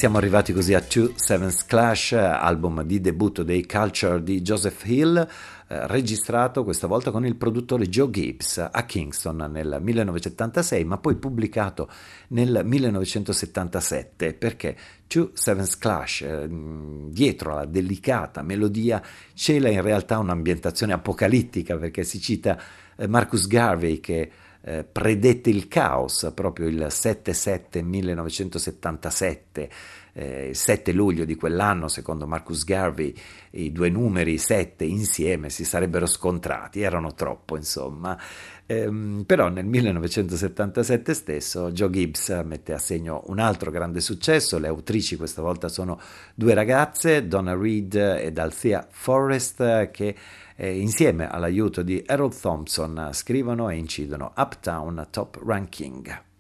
[0.03, 5.17] Siamo arrivati così a Two Sevens Clash, album di debutto dei Culture di Joseph Hill,
[5.17, 11.15] eh, registrato questa volta con il produttore Joe Gibbs a Kingston nel 1976, ma poi
[11.15, 11.89] pubblicato
[12.31, 14.77] nel 1977 perché
[15.07, 19.01] Two Sevens Clash, eh, dietro alla delicata melodia,
[19.35, 22.61] cela in realtà un'ambientazione apocalittica perché si cita
[22.97, 24.31] eh, Marcus Garvey che
[24.65, 29.69] eh, predette il caos proprio il 7-7-1977,
[30.13, 33.15] eh, il 7 luglio di quell'anno, secondo Marcus Garvey,
[33.53, 38.19] i due numeri 7 insieme si sarebbero scontrati, erano troppo insomma.
[38.67, 44.69] Ehm, però nel 1977 stesso Joe Gibbs mette a segno un altro grande successo, le
[44.69, 46.01] autrici questa volta sono
[46.35, 50.15] due ragazze, Donna Reed ed Althea Forrest, che
[50.57, 56.31] eh, insieme all'aiuto di Harold Thompson scrivono e incidono Uptown Top Ranking.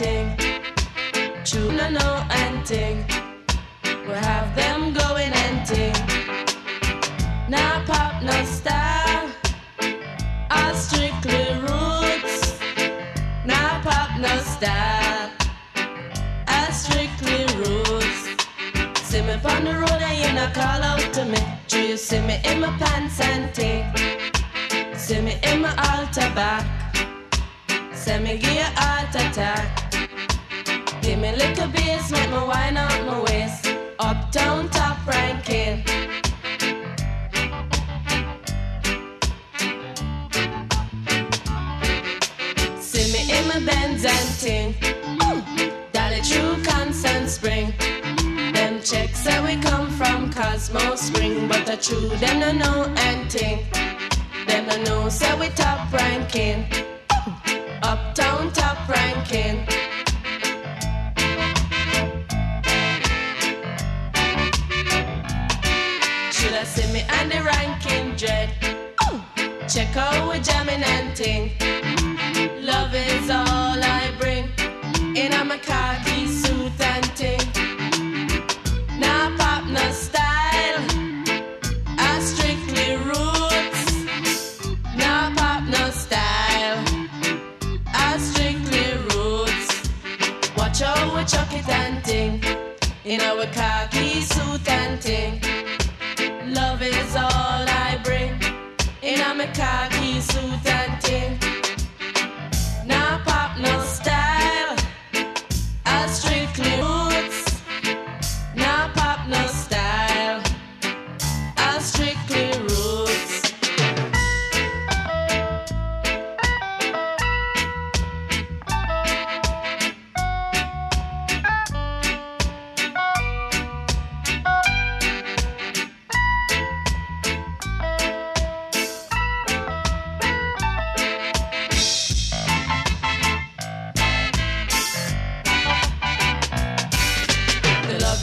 [0.00, 0.34] Ting.
[1.44, 3.04] True no no and ting.
[4.06, 5.98] We have them going and ting.
[7.50, 9.28] Now pop no style.
[10.56, 12.58] All strictly roots.
[13.44, 15.30] Now pop no style.
[16.48, 18.22] All strictly roots.
[19.08, 21.42] See me on the road and you not call out to me.
[21.68, 23.84] Do you see me in my pants and ting?
[24.96, 26.79] See me in my altar back.
[28.00, 29.92] Say me give you heart attack.
[31.02, 33.76] Give me little bass, make me wind up my waist.
[33.98, 35.84] Uptown top ranking.
[42.80, 44.74] See me in my Benz and ting.
[45.92, 47.74] Dolly true constant spring.
[48.54, 53.30] Them checks say we come from Cosmo Spring, but the true them no know and
[53.30, 53.66] ting.
[54.46, 56.64] Them no know say we top ranking.
[57.82, 59.66] Uptown top ranking.
[66.30, 68.50] Should I see me and the ranking dread?
[69.68, 71.52] Check out we jamming and ting.
[72.60, 74.50] Love is all I bring.
[75.16, 76.09] In my khaki
[91.30, 92.42] Watch out we chuck it and ting.
[93.04, 95.40] In our khaki suit and ting.
[96.52, 98.34] Love is all I bring.
[99.02, 101.39] In our khaki suit and ting.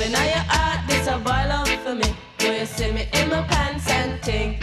[0.07, 2.09] In your heart, this a boil out for me.
[2.37, 4.59] Do you see me in my pants and ting?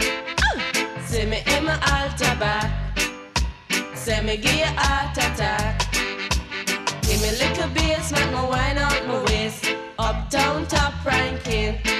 [1.03, 2.97] See me in my altar back.
[3.93, 5.91] Say me give you heart attack.
[7.01, 9.65] Give me little bass, make me wine out my waist.
[9.99, 11.94] Uptown top ranking.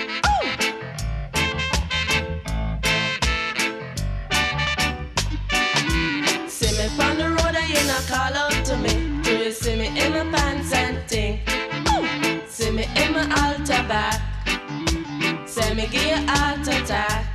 [15.85, 17.25] Me give you heart attack.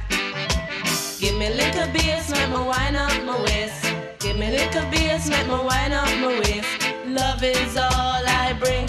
[1.18, 3.84] Give me little bass, make me wind up my waist.
[4.18, 6.68] Give me little bass, make me wine up my waist.
[7.06, 8.88] Love is all I bring.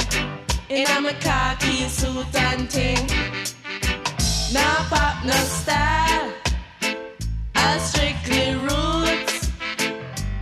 [0.70, 3.08] In a my khaki suit and ting.
[4.54, 6.32] Now pop no style.
[7.56, 9.52] I strictly roots.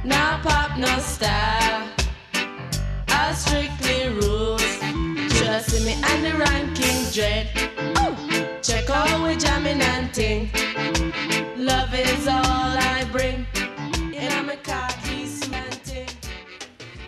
[0.03, 1.89] Now pop no style.
[3.07, 4.58] I strictly roots.
[5.59, 7.49] Trust me and the ranking dread.
[8.61, 10.49] Check out we jamming and ting.
[11.57, 13.45] Love is all I bring.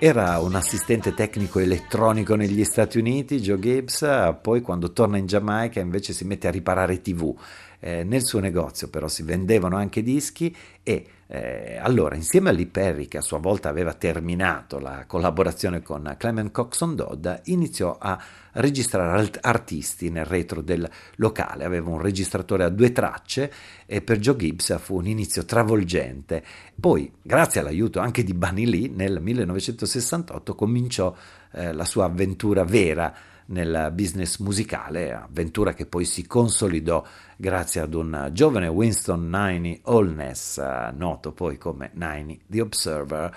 [0.04, 5.80] Era un assistente tecnico elettronico negli Stati Uniti, Joe Gibbs, poi quando torna in Giamaica
[5.80, 7.34] invece si mette a riparare TV.
[7.80, 10.54] Eh, nel suo negozio però si vendevano anche dischi
[10.84, 15.82] e eh, allora insieme a Lee Perry che a sua volta aveva terminato la collaborazione
[15.82, 18.22] con Clement Coxon Dodd iniziò a
[18.54, 21.64] registrare artisti nel retro del locale.
[21.64, 23.50] Aveva un registratore a due tracce
[23.86, 26.44] e per Joe Gibbs fu un inizio travolgente.
[26.78, 31.16] Poi grazie all'aiuto anche di Bunny Lee nel 1968 cominciò
[31.54, 33.16] eh, la sua avventura vera
[33.52, 37.04] nel business musicale, avventura che poi si consolidò
[37.38, 40.60] grazie ad un giovane Winston Niney Holness,
[40.94, 43.36] noto poi come Niney The Observer.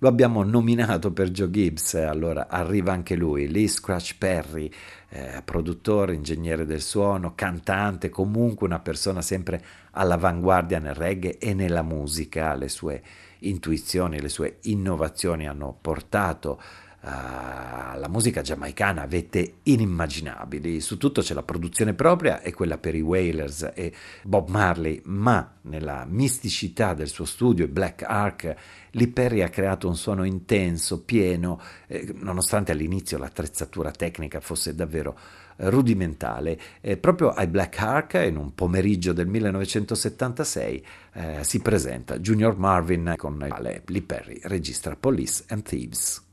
[0.00, 4.70] Lo abbiamo nominato per Joe Gibbs, allora arriva anche lui, Lee Scratch Perry,
[5.08, 9.60] eh, produttore, ingegnere del suono, cantante, comunque una persona sempre
[9.92, 12.54] all'avanguardia nel reggae e nella musica.
[12.54, 13.02] Le sue
[13.40, 16.60] intuizioni, le sue innovazioni hanno portato
[17.00, 22.94] Uh, la musica giamaicana vette inimmaginabili, su tutto c'è la produzione propria e quella per
[22.94, 23.92] i Wailers e
[24.24, 28.54] Bob Marley, ma nella misticità del suo studio, Black Ark,
[28.92, 35.18] Lee Perry ha creato un suono intenso, pieno, eh, nonostante all'inizio l'attrezzatura tecnica fosse davvero
[35.56, 36.58] eh, rudimentale.
[36.80, 43.14] Eh, proprio ai Black Ark, in un pomeriggio del 1976, eh, si presenta Junior Marvin
[43.16, 46.26] con il quale Lee Perry registra Police and Thieves.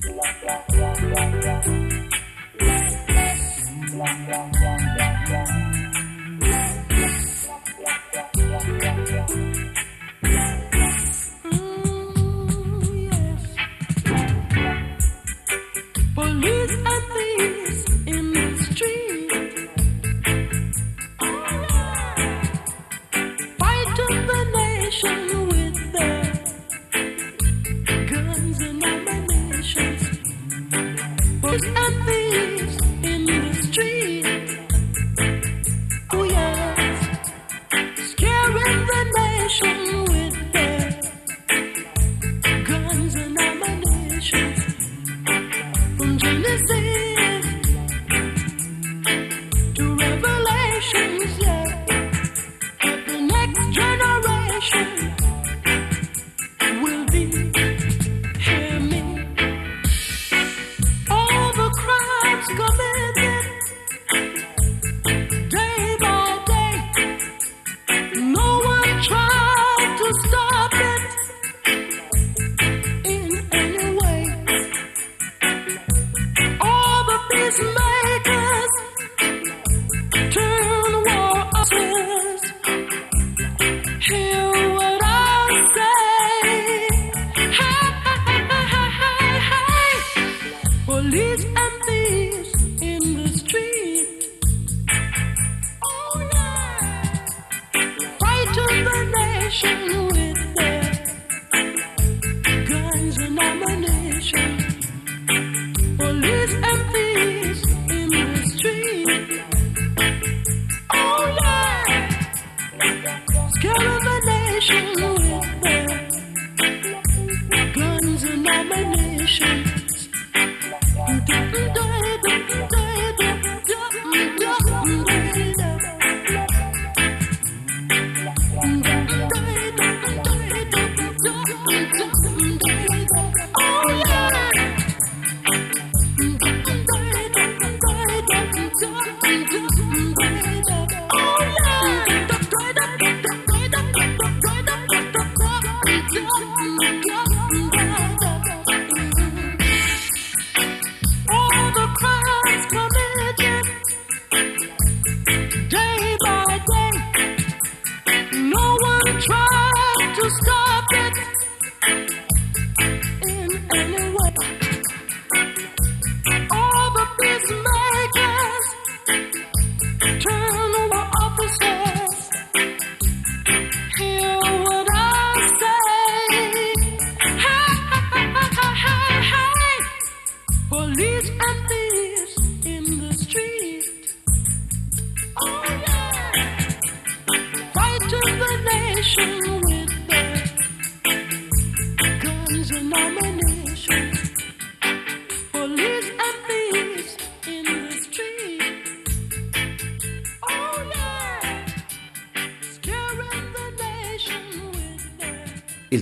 [0.00, 0.38] Police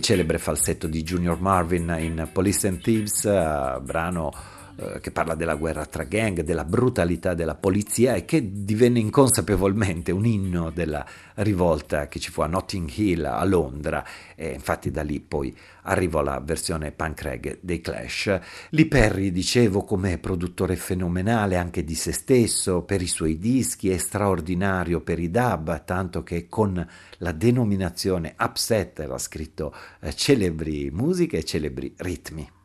[0.06, 4.32] celebre falsetto di Junior Marvin in Police and Thieves, eh, brano
[4.76, 10.12] eh, che parla della guerra tra gang, della brutalità della polizia e che divenne inconsapevolmente
[10.12, 11.04] un inno della
[11.36, 14.04] rivolta che ci fu a Notting Hill a Londra
[14.34, 18.38] e infatti da lì poi arrivò la versione punk reggae dei Clash.
[18.70, 23.96] Lee Perry, dicevo, come produttore fenomenale anche di se stesso, per i suoi dischi, è
[23.96, 26.86] straordinario per i dub, tanto che con
[27.18, 32.55] la denominazione Upset aveva scritto eh, celebri musiche e celebri ritmi.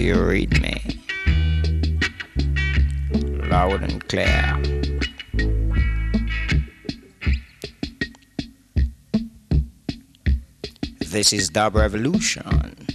[0.00, 0.80] You read me?
[3.50, 4.56] Loud and clear.
[11.00, 12.86] This is Dub Revolution.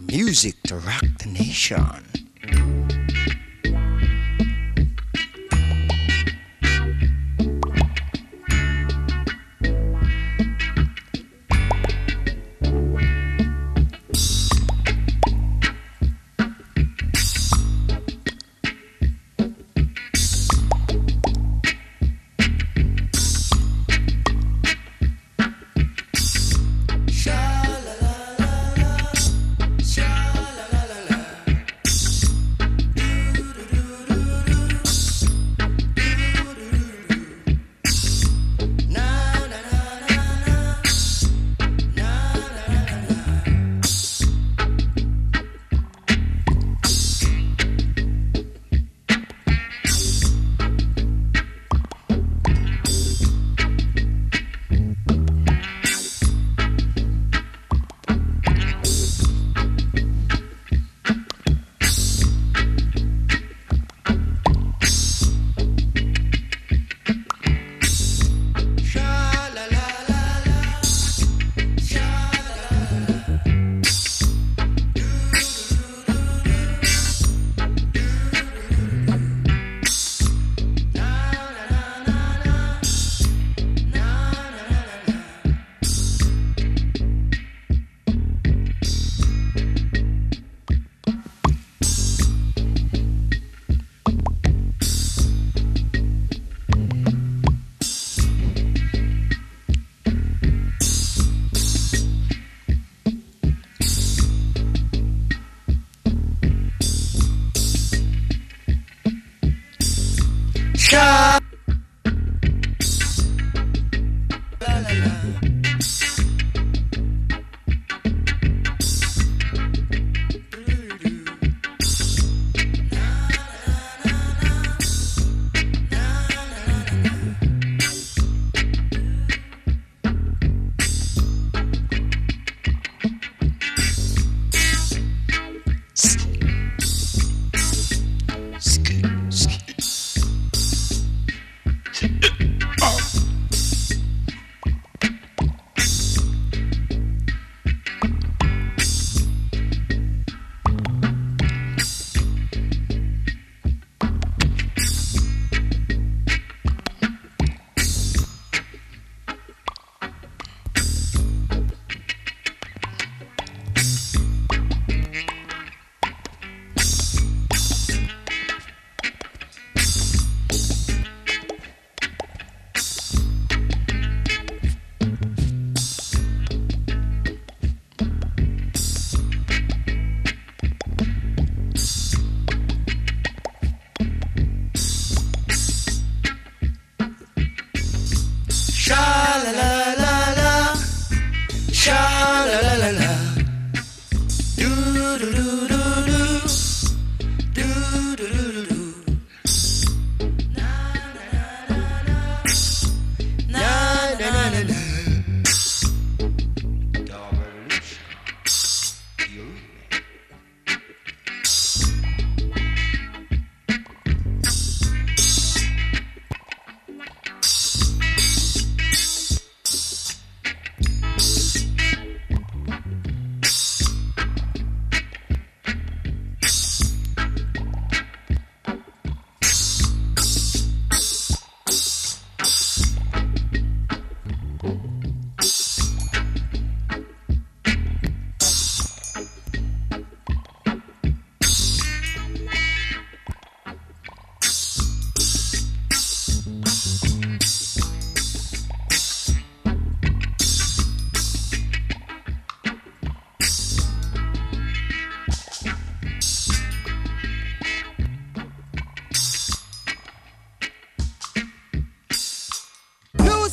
[0.00, 2.25] Music to rock the nation.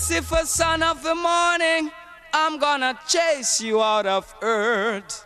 [0.04, 1.90] Lucifer, son of the morning,
[2.34, 5.23] I'm gonna chase you out of earth.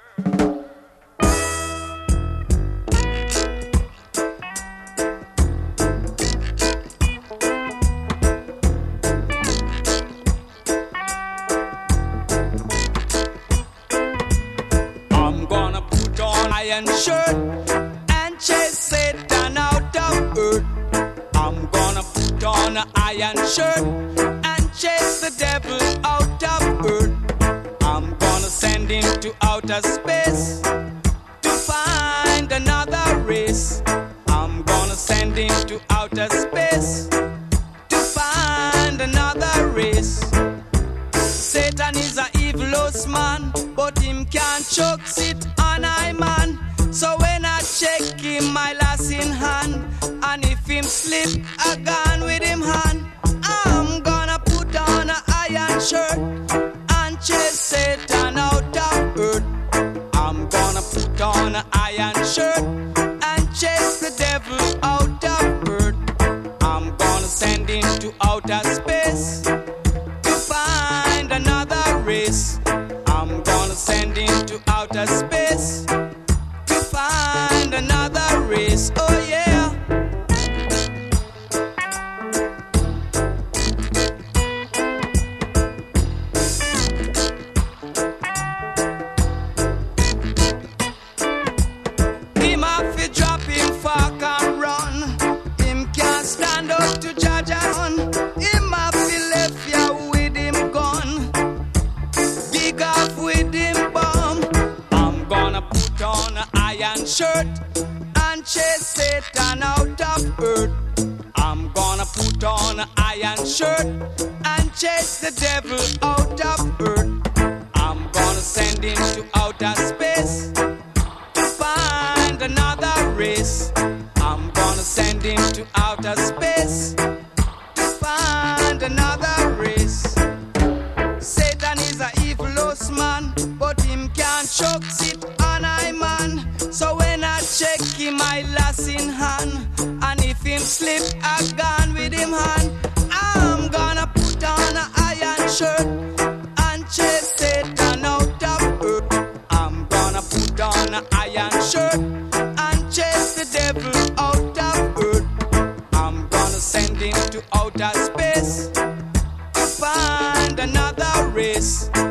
[161.58, 162.07] this.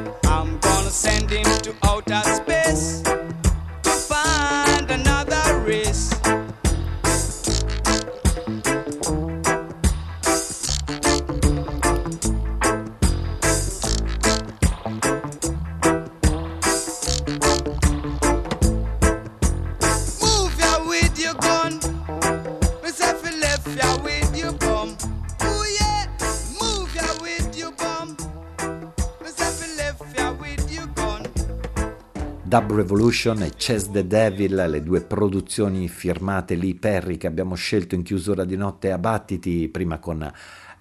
[32.76, 38.02] Revolution e Chess the Devil, le due produzioni firmate lì Perry che abbiamo scelto in
[38.02, 40.30] chiusura di notte a battiti, prima con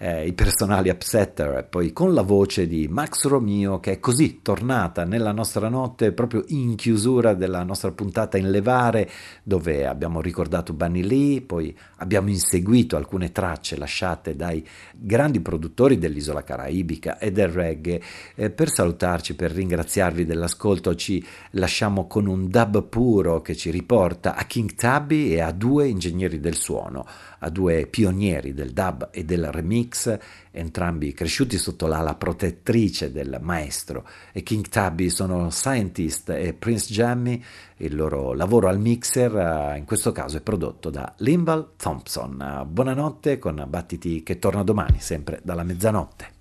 [0.05, 5.03] eh, i personali upsetter, poi con la voce di Max Romeo che è così tornata
[5.03, 9.09] nella nostra notte proprio in chiusura della nostra puntata in Levare
[9.41, 14.63] dove abbiamo ricordato Bunny Lee, poi abbiamo inseguito alcune tracce lasciate dai
[14.93, 17.99] grandi produttori dell'isola caraibica e del reggae.
[18.35, 24.35] Eh, per salutarci, per ringraziarvi dell'ascolto ci lasciamo con un dub puro che ci riporta
[24.35, 27.07] a King Tabby e a due ingegneri del suono
[27.39, 30.17] a due pionieri del dub e del remix,
[30.51, 34.07] entrambi cresciuti sotto l'ala protettrice del maestro.
[34.31, 37.43] E King Tubby sono Scientist e Prince Jammy,
[37.77, 42.65] il loro lavoro al mixer eh, in questo caso è prodotto da Limbal Thompson.
[42.67, 46.33] Buonanotte con Battiti che torna domani, sempre dalla mezzanotte.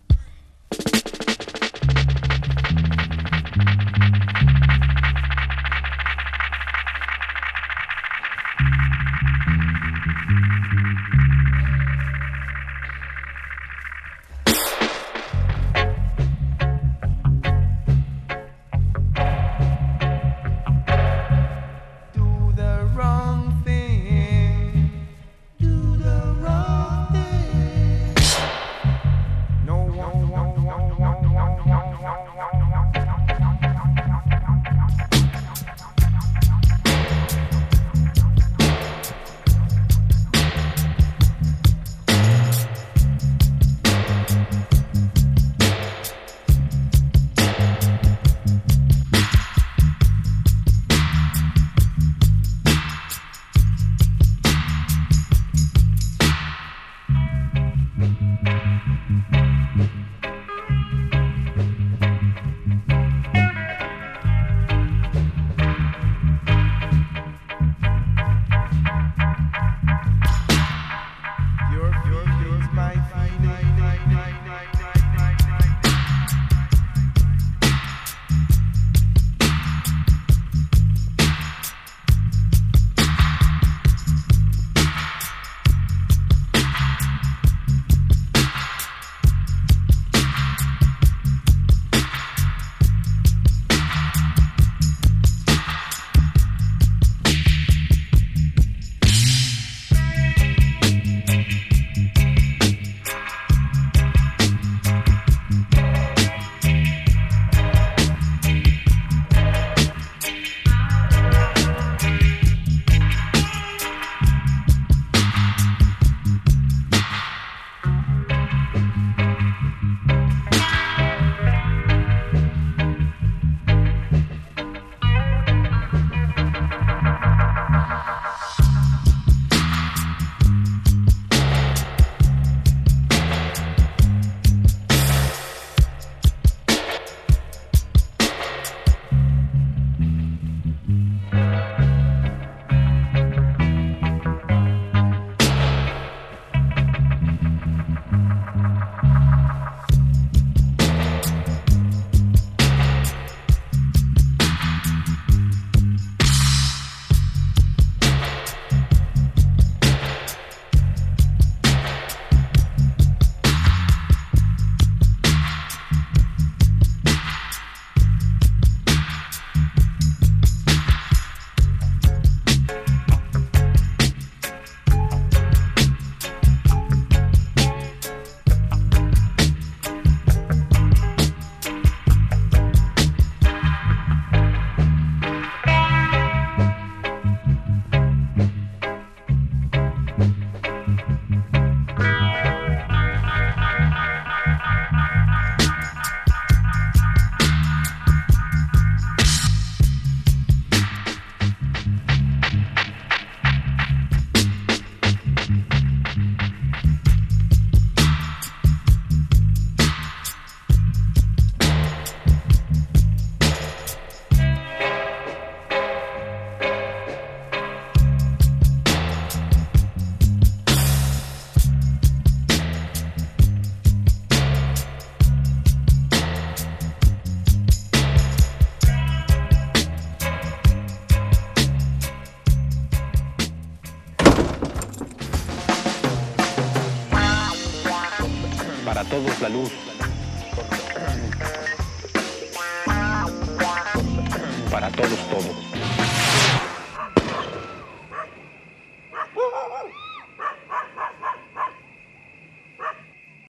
[239.40, 239.73] La luz.